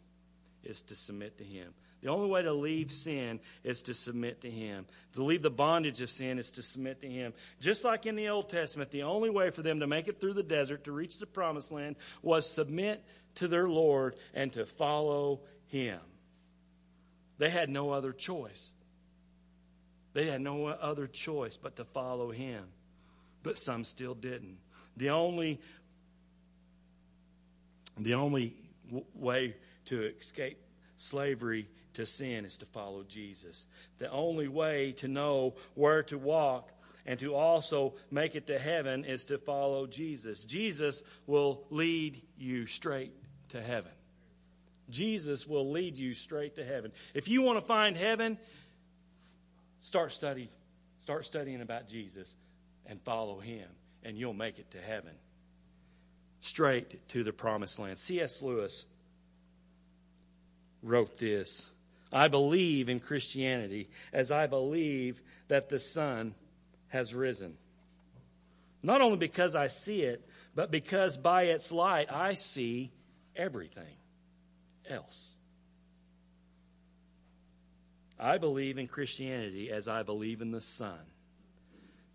is 0.64 0.82
to 0.84 0.96
submit 0.96 1.38
to 1.40 1.44
him. 1.44 1.74
The 2.06 2.12
only 2.12 2.30
way 2.30 2.44
to 2.44 2.54
leave 2.54 2.92
sin 2.92 3.40
is 3.64 3.82
to 3.84 3.96
submit 3.96 4.42
to 4.42 4.52
Him. 4.52 4.86
To 5.14 5.24
leave 5.24 5.42
the 5.42 5.50
bondage 5.50 6.02
of 6.02 6.12
sin 6.12 6.38
is 6.38 6.52
to 6.52 6.62
submit 6.62 7.02
to 7.02 7.10
Him. 7.10 7.34
Just 7.60 7.84
like 7.84 8.06
in 8.06 8.16
the 8.16 8.30
Old 8.30 8.48
Testament, 8.48 8.92
the 8.92 9.02
only 9.02 9.32
way 9.32 9.50
for 9.50 9.64
them 9.64 9.80
to 9.80 9.88
make 9.88 10.08
it 10.08 10.20
through 10.20 10.34
the 10.34 10.44
desert 10.44 10.84
to 10.84 10.92
reach 10.92 11.18
the 11.18 11.26
promised 11.26 11.72
land 11.72 11.96
was 12.22 12.48
submit 12.48 13.04
to 13.36 13.48
their 13.48 13.68
Lord 13.68 14.16
and 14.34 14.52
to 14.54 14.66
follow 14.66 15.42
Him. 15.68 16.00
They 17.38 17.50
had 17.50 17.70
no 17.70 17.92
other 17.92 18.14
choice. 18.14 18.72
They 20.14 20.28
had 20.28 20.42
no 20.42 20.68
other 20.68 21.08
choice 21.08 21.58
but 21.58 21.76
to 21.76 21.86
follow 21.86 22.32
Him. 22.32 22.66
But 23.44 23.60
some 23.60 23.84
still 23.84 24.16
didn't. 24.16 24.58
The 24.98 25.10
only, 25.10 25.60
the 27.98 28.14
only 28.14 28.56
w- 28.88 29.06
way 29.14 29.56
to 29.86 30.04
escape 30.18 30.58
slavery 30.96 31.68
to 31.94 32.06
sin 32.06 32.46
is 32.46 32.58
to 32.58 32.66
follow 32.66 33.04
Jesus. 33.04 33.68
The 33.98 34.10
only 34.10 34.48
way 34.48 34.94
to 34.94 35.08
know 35.08 35.56
where 35.76 36.04
to 36.04 36.18
walk 36.18 36.72
and 37.06 37.20
to 37.20 37.36
also 37.36 37.94
make 38.10 38.36
it 38.36 38.48
to 38.48 38.58
heaven 38.58 39.06
is 39.06 39.26
to 39.26 39.38
follow 39.38 39.86
Jesus. 39.86 40.46
Jesus 40.46 41.04
will 41.28 41.64
lead 41.70 42.22
you 42.38 42.66
straight 42.66 43.14
to 43.50 43.62
heaven. 43.62 43.92
Jesus 44.90 45.48
will 45.48 45.72
lead 45.72 45.98
you 45.98 46.14
straight 46.14 46.56
to 46.56 46.66
heaven. 46.66 46.92
If 47.14 47.28
you 47.28 47.42
want 47.42 47.60
to 47.60 47.66
find 47.66 47.98
heaven, 47.98 48.38
start 49.82 50.12
study, 50.12 50.50
start 51.00 51.26
studying 51.26 51.62
about 51.62 51.88
Jesus 51.88 52.36
and 52.86 53.02
follow 53.02 53.40
him, 53.40 53.68
and 54.04 54.18
you'll 54.18 54.34
make 54.34 54.60
it 54.60 54.70
to 54.72 54.78
heaven. 54.80 55.14
Straight 56.42 57.08
to 57.10 57.24
the 57.24 57.34
promised 57.34 57.80
land. 57.80 57.98
C.S. 57.98 58.42
Lewis 58.42 58.86
wrote 60.84 61.18
this 61.18 61.74
I 62.14 62.28
believe 62.28 62.88
in 62.88 63.00
Christianity 63.00 63.90
as 64.14 64.32
I 64.32 64.48
believe 64.48 65.22
that 65.48 65.70
the 65.70 65.80
sun 65.80 66.36
has 66.90 67.14
risen. 67.14 67.58
Not 68.84 69.02
only 69.02 69.18
because 69.18 69.56
I 69.56 69.68
see 69.68 70.04
it, 70.04 70.24
but 70.54 70.70
because 70.70 71.18
by 71.18 71.44
its 71.44 71.72
light 71.72 72.12
I 72.12 72.36
see 72.36 72.92
everything 73.36 73.98
else. 74.90 75.38
I 78.20 78.38
believe 78.38 78.78
in 78.78 78.88
Christianity 78.88 79.72
as 79.72 79.88
I 79.88 80.04
believe 80.04 80.42
in 80.42 80.52
the 80.52 80.62
sun. 80.62 81.00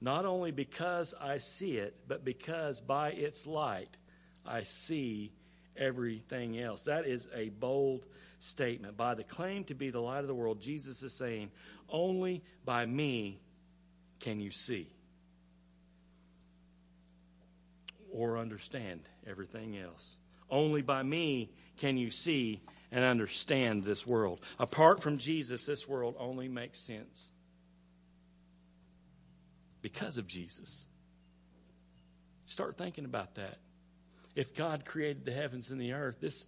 Not 0.01 0.25
only 0.25 0.51
because 0.51 1.15
I 1.21 1.39
see 1.39 1.77
it, 1.77 1.95
but 2.09 2.25
because 2.25 2.81
by 2.81 3.11
its 3.11 3.47
light 3.47 3.97
I 4.47 4.63
see 4.63 5.33
everything 5.77 6.59
else. 6.59 6.85
That 6.85 7.07
is 7.07 7.29
a 7.35 7.51
bold 7.51 8.07
statement. 8.39 8.97
By 8.97 9.15
the 9.15 9.25
claim 9.25 9.65
to 9.65 9.75
be 9.75 9.91
the 9.91 10.01
light 10.01 10.21
of 10.21 10.27
the 10.27 10.35
world, 10.35 10.61
Jesus 10.61 11.03
is 11.03 11.13
saying, 11.13 11.51
Only 11.89 12.43
by 12.65 12.87
me 12.87 13.41
can 14.21 14.41
you 14.41 14.51
see 14.51 14.89
or 18.11 18.39
understand 18.39 19.03
everything 19.27 19.77
else. 19.77 20.17
Only 20.51 20.83
by 20.83 21.03
me 21.03 21.51
can 21.77 21.97
you 21.97 22.11
see 22.11 22.61
and 22.93 23.05
understand 23.05 23.85
this 23.85 24.07
world. 24.07 24.41
Apart 24.59 25.03
from 25.03 25.19
Jesus, 25.19 25.67
this 25.67 25.89
world 25.89 26.17
only 26.19 26.49
makes 26.49 26.81
sense 26.81 27.33
because 29.83 30.19
of 30.19 30.27
Jesus. 30.27 30.87
Start 32.45 32.77
thinking 32.77 33.05
about 33.05 33.37
that. 33.37 33.59
If 34.35 34.55
God 34.55 34.85
created 34.85 35.25
the 35.25 35.33
heavens 35.33 35.71
and 35.71 35.81
the 35.81 35.93
earth, 35.93 36.21
this 36.21 36.47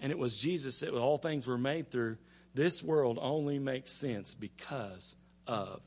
and 0.00 0.10
it 0.10 0.18
was 0.18 0.36
Jesus 0.36 0.80
that 0.80 0.92
all 0.92 1.16
things 1.16 1.46
were 1.46 1.58
made 1.58 1.90
through, 1.90 2.18
this 2.54 2.82
world 2.82 3.18
only 3.20 3.58
makes 3.58 3.92
sense 3.92 4.34
because 4.34 5.16
of 5.46 5.80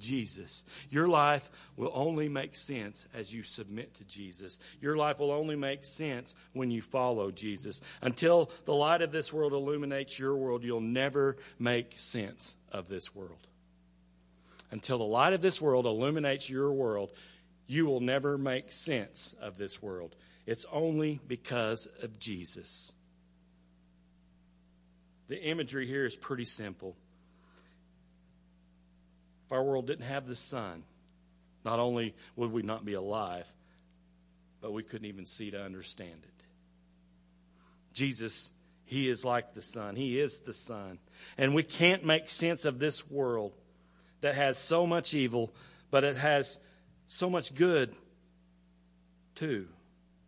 Jesus. 0.00 0.64
Your 0.90 1.06
life 1.06 1.50
will 1.76 1.92
only 1.94 2.28
make 2.28 2.56
sense 2.56 3.06
as 3.14 3.32
you 3.32 3.42
submit 3.42 3.94
to 3.94 4.04
Jesus. 4.04 4.58
Your 4.80 4.96
life 4.96 5.20
will 5.20 5.30
only 5.30 5.56
make 5.56 5.84
sense 5.84 6.34
when 6.52 6.70
you 6.70 6.82
follow 6.82 7.30
Jesus. 7.30 7.80
Until 8.02 8.50
the 8.64 8.74
light 8.74 9.02
of 9.02 9.12
this 9.12 9.32
world 9.32 9.52
illuminates 9.52 10.18
your 10.18 10.34
world, 10.34 10.64
you'll 10.64 10.80
never 10.80 11.36
make 11.58 11.92
sense 11.96 12.56
of 12.72 12.88
this 12.88 13.14
world. 13.14 13.46
Until 14.72 14.98
the 14.98 15.04
light 15.04 15.32
of 15.32 15.40
this 15.40 15.60
world 15.60 15.86
illuminates 15.86 16.48
your 16.48 16.72
world, 16.72 17.10
you 17.66 17.86
will 17.86 18.00
never 18.00 18.36
make 18.38 18.72
sense 18.72 19.34
of 19.40 19.56
this 19.56 19.82
world. 19.82 20.16
It's 20.46 20.64
only 20.72 21.20
because 21.28 21.86
of 22.02 22.18
Jesus. 22.18 22.92
The 25.28 25.40
imagery 25.40 25.86
here 25.86 26.06
is 26.06 26.16
pretty 26.16 26.44
simple. 26.44 26.96
If 29.50 29.54
our 29.54 29.64
world 29.64 29.88
didn't 29.88 30.04
have 30.04 30.28
the 30.28 30.36
sun, 30.36 30.84
not 31.64 31.80
only 31.80 32.14
would 32.36 32.52
we 32.52 32.62
not 32.62 32.84
be 32.84 32.92
alive, 32.92 33.52
but 34.60 34.72
we 34.72 34.84
couldn't 34.84 35.08
even 35.08 35.26
see 35.26 35.50
to 35.50 35.60
understand 35.60 36.20
it. 36.22 36.44
Jesus, 37.92 38.52
He 38.84 39.08
is 39.08 39.24
like 39.24 39.54
the 39.54 39.60
sun. 39.60 39.96
He 39.96 40.20
is 40.20 40.38
the 40.38 40.52
sun. 40.52 41.00
And 41.36 41.52
we 41.52 41.64
can't 41.64 42.04
make 42.04 42.30
sense 42.30 42.64
of 42.64 42.78
this 42.78 43.10
world 43.10 43.52
that 44.20 44.36
has 44.36 44.56
so 44.56 44.86
much 44.86 45.14
evil, 45.14 45.52
but 45.90 46.04
it 46.04 46.16
has 46.16 46.56
so 47.08 47.28
much 47.28 47.52
good 47.56 47.92
too. 49.34 49.66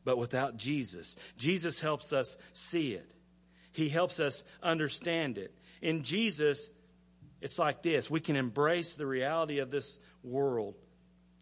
But 0.05 0.19
without 0.19 0.57
Jesus, 0.57 1.15
Jesus 1.37 1.79
helps 1.79 2.13
us 2.13 2.37
see 2.55 2.95
it. 2.95 3.15
He 3.71 3.89
helps 3.89 4.19
us 4.19 4.43
understand 4.65 5.39
it. 5.39 5.55
In 5.81 6.03
Jesus, 6.03 6.71
it's 7.43 7.59
like 7.59 7.83
this 7.83 8.09
we 8.09 8.21
can 8.21 8.37
embrace 8.37 8.95
the 8.95 9.07
reality 9.07 9.59
of 9.59 9.71
this 9.71 9.99
world 10.23 10.77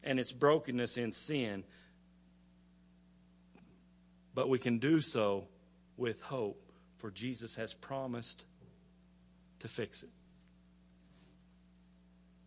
and 0.02 0.18
its 0.18 0.32
brokenness 0.32 0.96
in 0.96 1.12
sin, 1.12 1.62
but 4.34 4.48
we 4.48 4.58
can 4.58 4.78
do 4.78 5.00
so 5.02 5.46
with 5.96 6.20
hope 6.22 6.58
For 6.96 7.10
Jesus 7.10 7.56
has 7.56 7.74
promised 7.74 8.44
to 9.60 9.68
fix 9.68 10.02
it. 10.02 10.10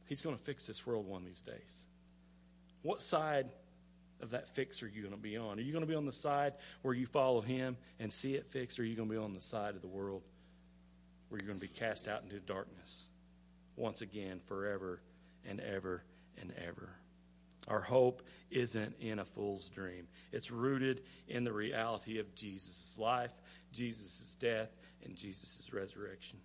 He's 0.08 0.22
going 0.22 0.36
to 0.36 0.43
fix 0.43 0.66
this 0.66 0.86
world 0.86 1.08
one 1.08 1.22
of 1.22 1.28
these 1.28 1.41
days. 1.41 1.86
What 2.82 3.01
side 3.01 3.49
of 4.20 4.32
that 4.32 4.47
fix 4.47 4.82
are 4.82 4.88
you 4.88 5.01
going 5.01 5.14
to 5.14 5.20
be 5.20 5.38
on? 5.38 5.60
Are 5.60 5.62
you 5.62 5.72
going 5.72 5.84
to 5.84 5.88
be 5.88 5.95
on 5.95 6.06
the 6.06 6.12
side 6.12 6.54
where 6.82 6.93
you 6.93 7.06
follow 7.06 7.41
Him 7.41 7.78
and 7.99 8.12
see 8.12 8.34
it 8.34 8.47
fixed, 8.47 8.80
or 8.80 8.82
are 8.82 8.86
you 8.86 8.95
going 8.95 9.10
to 9.10 9.16
be 9.16 9.22
on 9.22 9.34
the 9.34 9.41
side 9.41 9.76
of 9.76 9.82
the 9.82 9.88
world 9.88 10.24
where 11.30 11.39
you're 11.39 11.47
going 11.47 11.60
to 11.60 11.66
be 11.68 11.80
cast 11.80 12.08
out 12.08 12.24
into 12.24 12.39
darkness 12.39 13.10
once 13.76 14.01
again, 14.01 14.39
forever 14.45 15.01
and 15.45 15.59
ever 15.59 16.03
and 16.39 16.53
ever? 16.65 16.89
Our 17.67 17.82
hope 17.82 18.21
isn't 18.51 18.95
in 18.99 19.19
a 19.19 19.26
fool's 19.26 19.69
dream. 19.69 20.07
It's 20.32 20.51
rooted 20.51 21.01
in 21.28 21.43
the 21.43 21.53
reality 21.53 22.19
of 22.19 22.36
Jesus' 22.36 22.97
life, 22.99 23.32
Jesus' 23.71 24.36
death, 24.39 24.76
and 25.05 25.15
Jesus' 25.15 25.71
resurrection. 25.71 26.39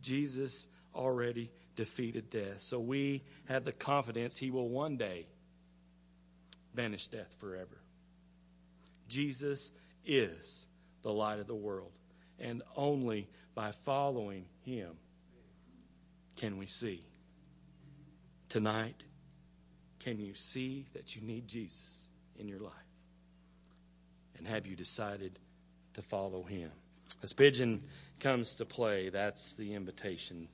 Jesus 0.00 0.68
already 0.94 1.50
defeated 1.74 2.30
death. 2.30 2.60
So 2.60 2.80
we 2.80 3.22
have 3.46 3.64
the 3.64 3.72
confidence 3.72 4.36
he 4.36 4.50
will 4.50 4.68
one 4.68 4.96
day 4.96 5.26
banish 6.74 7.06
death 7.08 7.34
forever. 7.38 7.80
Jesus 9.08 9.72
is 10.04 10.68
the 11.02 11.12
light 11.12 11.38
of 11.38 11.46
the 11.46 11.54
world, 11.54 11.92
and 12.38 12.62
only 12.76 13.28
by 13.54 13.72
following 13.72 14.46
him 14.64 14.96
can 16.36 16.58
we 16.58 16.66
see. 16.66 17.04
Tonight, 18.48 19.02
can 20.00 20.20
you 20.20 20.34
see 20.34 20.86
that 20.92 21.16
you 21.16 21.22
need 21.22 21.48
Jesus 21.48 22.08
in 22.38 22.48
your 22.48 22.60
life? 22.60 22.72
And 24.38 24.46
have 24.46 24.66
you 24.66 24.76
decided 24.76 25.38
to 25.94 26.02
follow 26.02 26.42
him? 26.42 26.70
As 27.22 27.32
Pigeon 27.32 27.82
comes 28.20 28.56
to 28.56 28.64
play, 28.64 29.08
that's 29.08 29.54
the 29.54 29.74
invitation 29.74 30.48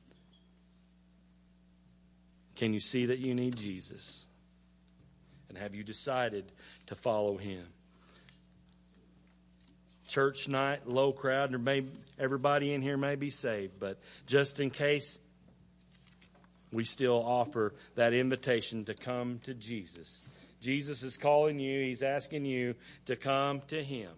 can 2.57 2.75
you 2.75 2.81
see 2.81 3.07
that 3.07 3.19
you 3.19 3.35
need 3.35 3.57
Jesus? 3.57 4.27
And 5.49 5.59
have 5.59 5.75
you 5.75 5.85
decided 5.85 6.51
to 6.87 6.95
follow 6.95 7.37
him? 7.37 7.67
Church 10.09 10.49
night, 10.49 10.87
low 10.87 11.13
crowd, 11.13 11.51
may, 11.59 11.85
everybody 12.19 12.75
in 12.75 12.83
here 12.83 12.97
may 12.97 13.17
be 13.17 13.31
saved, 13.31 13.81
but 13.81 13.99
just 14.27 14.61
in 14.61 14.71
case, 14.71 15.19
we 16.73 16.85
still 16.85 17.23
offer 17.25 17.75
that 17.95 18.15
invitation 18.15 18.85
to 18.87 18.95
come 18.95 19.41
to 19.45 19.55
Jesus. 19.55 20.25
Jesus 20.61 21.03
is 21.03 21.17
calling 21.17 21.59
you, 21.59 21.85
He's 21.85 22.03
asking 22.03 22.45
you 22.45 22.75
to 23.07 23.17
come 23.17 23.61
to 23.69 23.83
Him. 23.83 24.11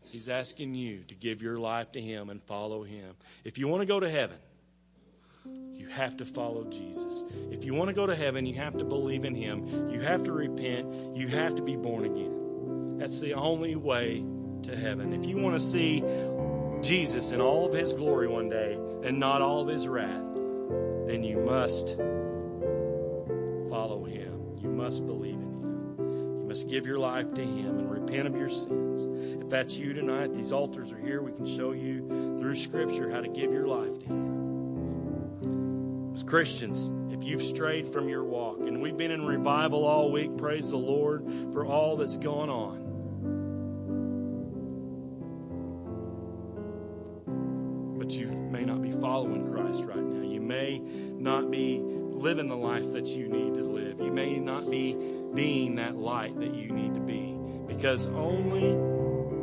He's 0.00 0.28
asking 0.28 0.74
you 0.74 1.04
to 1.08 1.14
give 1.14 1.42
your 1.42 1.58
life 1.58 1.92
to 1.92 2.00
Him 2.00 2.30
and 2.30 2.42
follow 2.42 2.82
Him. 2.82 3.14
If 3.44 3.58
you 3.58 3.68
want 3.68 3.82
to 3.82 3.86
go 3.86 4.00
to 4.00 4.10
heaven, 4.10 4.38
you 5.72 5.86
have 5.88 6.16
to 6.16 6.24
follow 6.24 6.64
Jesus. 6.64 7.24
If 7.50 7.64
you 7.64 7.74
want 7.74 7.88
to 7.88 7.94
go 7.94 8.06
to 8.06 8.16
heaven, 8.16 8.46
you 8.46 8.54
have 8.54 8.76
to 8.78 8.84
believe 8.84 9.24
in 9.24 9.34
Him. 9.34 9.90
You 9.92 10.00
have 10.00 10.24
to 10.24 10.32
repent. 10.32 11.16
You 11.16 11.28
have 11.28 11.54
to 11.56 11.62
be 11.62 11.76
born 11.76 12.04
again. 12.04 12.96
That's 12.98 13.20
the 13.20 13.34
only 13.34 13.76
way 13.76 14.24
to 14.62 14.76
heaven. 14.76 15.12
If 15.12 15.26
you 15.26 15.36
want 15.36 15.58
to 15.58 15.64
see 15.64 16.02
Jesus 16.82 17.32
in 17.32 17.40
all 17.40 17.66
of 17.66 17.74
His 17.74 17.92
glory 17.92 18.28
one 18.28 18.48
day 18.48 18.78
and 19.04 19.18
not 19.18 19.42
all 19.42 19.60
of 19.60 19.68
His 19.68 19.86
wrath, 19.86 20.24
then 21.08 21.24
you 21.24 21.38
must 21.38 21.96
follow 23.70 24.04
Him. 24.04 24.58
You 24.60 24.68
must 24.68 25.06
believe 25.06 25.36
in 25.36 25.40
Him. 25.40 25.94
You 26.40 26.44
must 26.46 26.68
give 26.68 26.86
your 26.86 26.98
life 26.98 27.32
to 27.34 27.40
Him 27.40 27.78
and 27.78 27.90
repent 27.90 28.26
of 28.26 28.36
your 28.36 28.50
sins. 28.50 29.08
If 29.42 29.48
that's 29.48 29.78
you 29.78 29.94
tonight, 29.94 30.34
these 30.34 30.52
altars 30.52 30.92
are 30.92 30.98
here. 30.98 31.22
We 31.22 31.32
can 31.32 31.46
show 31.46 31.72
you 31.72 32.06
through 32.38 32.56
Scripture 32.56 33.10
how 33.10 33.22
to 33.22 33.28
give 33.28 33.50
your 33.52 33.66
life 33.66 33.98
to 34.00 34.06
Him. 34.06 36.12
As 36.14 36.22
Christians, 36.22 36.92
if 37.10 37.24
you've 37.24 37.42
strayed 37.42 37.88
from 37.88 38.10
your 38.10 38.24
walk, 38.24 38.60
and 38.60 38.82
we've 38.82 38.98
been 38.98 39.10
in 39.10 39.24
revival 39.24 39.86
all 39.86 40.12
week, 40.12 40.36
praise 40.36 40.68
the 40.70 40.76
Lord 40.76 41.24
for 41.54 41.64
all 41.64 41.96
that's 41.96 42.18
gone 42.18 42.50
on. 42.50 42.87
That 52.98 53.16
you 53.16 53.28
need 53.28 53.54
to 53.54 53.62
live. 53.62 54.00
You 54.00 54.10
may 54.10 54.40
not 54.40 54.68
be 54.68 54.96
being 55.32 55.76
that 55.76 55.94
light 55.96 56.36
that 56.40 56.52
you 56.52 56.72
need 56.72 56.94
to 56.94 57.00
be. 57.00 57.38
Because 57.68 58.08
only 58.08 58.72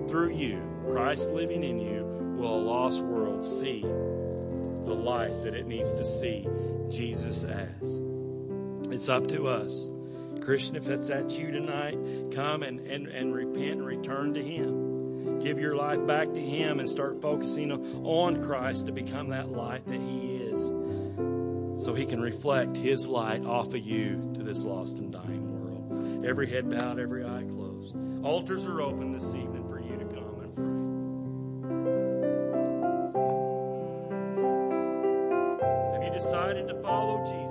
through 0.09 0.31
you, 0.31 0.61
Christ 0.91 1.31
living 1.31 1.63
in 1.63 1.79
you, 1.79 2.03
will 2.37 2.53
a 2.53 2.61
lost 2.61 3.01
world 3.01 3.45
see 3.45 3.79
the 3.81 4.93
light 4.93 5.31
that 5.45 5.55
it 5.55 5.67
needs 5.67 5.93
to 5.93 6.03
see 6.03 6.45
Jesus 6.89 7.45
as. 7.45 8.01
It's 8.91 9.07
up 9.07 9.27
to 9.27 9.47
us. 9.47 9.89
Christian, 10.41 10.75
if 10.75 10.83
that's 10.83 11.09
at 11.09 11.39
you 11.39 11.49
tonight, 11.49 11.97
come 12.31 12.61
and, 12.61 12.81
and, 12.81 13.07
and 13.07 13.33
repent 13.33 13.77
and 13.77 13.85
return 13.85 14.33
to 14.33 14.43
Him. 14.43 15.39
Give 15.39 15.59
your 15.59 15.77
life 15.77 16.05
back 16.05 16.33
to 16.33 16.41
Him 16.41 16.81
and 16.81 16.89
start 16.89 17.21
focusing 17.21 17.71
on 17.71 18.43
Christ 18.43 18.87
to 18.87 18.91
become 18.91 19.29
that 19.29 19.49
light 19.49 19.85
that 19.85 20.01
He 20.01 20.19
is. 20.19 20.34
So 21.77 21.93
He 21.93 22.05
can 22.05 22.21
reflect 22.21 22.77
His 22.77 23.07
light 23.07 23.45
off 23.45 23.67
of 23.67 23.79
you 23.79 24.31
to 24.35 24.43
this 24.43 24.63
lost 24.63 24.99
and 24.99 25.11
dying 25.11 25.61
world. 25.61 26.25
Every 26.25 26.49
head 26.49 26.69
bowed, 26.69 26.99
every 26.99 27.23
eye 27.25 27.45
closed. 27.49 27.95
Altars 28.23 28.65
are 28.65 28.81
open 28.81 29.11
this 29.11 29.35
evening. 29.35 29.63
For 29.67 29.79
you 29.79 29.97
to 29.97 30.05
come 30.05 30.39
and 30.41 30.55
pray. 30.55 30.65
Have 35.93 36.03
you 36.03 36.11
decided 36.11 36.67
to 36.69 36.81
follow 36.81 37.23
Jesus. 37.25 37.44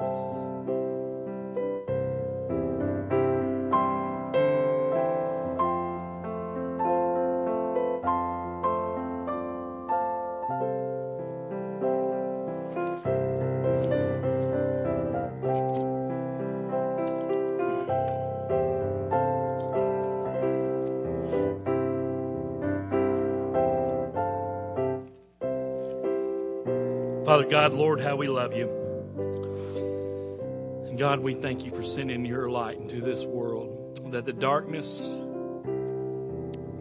Father 27.34 27.48
God, 27.48 27.72
Lord, 27.72 28.00
how 28.00 28.14
we 28.14 28.28
love 28.28 28.54
you. 28.54 28.68
And 30.86 30.96
God, 30.96 31.18
we 31.18 31.34
thank 31.34 31.64
you 31.64 31.72
for 31.72 31.82
sending 31.82 32.24
your 32.24 32.48
light 32.48 32.78
into 32.78 33.00
this 33.00 33.24
world, 33.24 34.12
that 34.12 34.24
the 34.24 34.32
darkness 34.32 35.26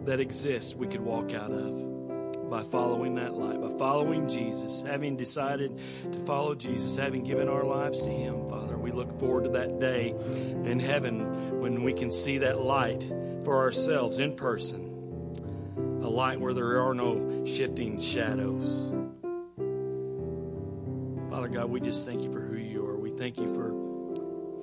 that 0.04 0.20
exists 0.20 0.76
we 0.76 0.86
could 0.86 1.00
walk 1.00 1.34
out 1.34 1.50
of 1.50 2.48
by 2.48 2.62
following 2.62 3.16
that 3.16 3.34
light, 3.34 3.60
by 3.60 3.76
following 3.78 4.28
Jesus, 4.28 4.82
having 4.82 5.16
decided 5.16 5.76
to 6.12 6.18
follow 6.20 6.54
Jesus, 6.54 6.94
having 6.94 7.24
given 7.24 7.48
our 7.48 7.64
lives 7.64 8.02
to 8.02 8.10
Him, 8.10 8.48
Father. 8.48 8.78
We 8.78 8.92
look 8.92 9.18
forward 9.18 9.42
to 9.46 9.50
that 9.50 9.80
day 9.80 10.10
in 10.10 10.78
heaven 10.78 11.58
when 11.60 11.82
we 11.82 11.94
can 11.94 12.12
see 12.12 12.38
that 12.38 12.60
light 12.60 13.02
for 13.42 13.58
ourselves 13.58 14.20
in 14.20 14.36
person, 14.36 16.00
a 16.04 16.08
light 16.08 16.38
where 16.38 16.54
there 16.54 16.80
are 16.80 16.94
no 16.94 17.44
shifting 17.44 18.00
shadows. 18.00 18.92
God, 21.54 21.70
we 21.70 21.78
just 21.78 22.04
thank 22.04 22.24
you 22.24 22.32
for 22.32 22.40
who 22.40 22.56
you 22.56 22.84
are. 22.84 22.96
We 22.96 23.12
thank 23.12 23.38
you 23.38 23.46
for 23.54 23.70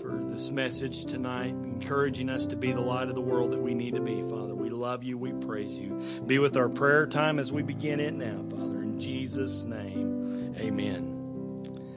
for 0.02 0.20
this 0.30 0.50
message 0.50 1.06
tonight, 1.06 1.52
encouraging 1.52 2.28
us 2.30 2.46
to 2.48 2.58
be 2.58 2.74
the 2.74 2.82
light 2.82 3.08
of 3.08 3.16
the 3.16 3.22
world 3.22 3.52
that 3.52 3.62
we 3.62 3.74
need 3.74 3.96
to 3.96 4.02
be, 4.02 4.22
Father. 4.24 4.54
We 4.54 4.70
love 4.70 5.02
you. 5.02 5.18
We 5.18 5.32
praise 5.32 5.80
you. 5.80 6.02
Be 6.26 6.38
with 6.38 6.58
our 6.58 6.68
prayer 6.68 7.08
time 7.08 7.40
as 7.40 7.50
we 7.50 7.64
begin 7.64 8.02
it 8.02 8.14
now, 8.14 8.44
Father. 8.50 8.82
In 8.82 9.00
Jesus' 9.00 9.64
name, 9.64 10.54
amen. 10.58 11.11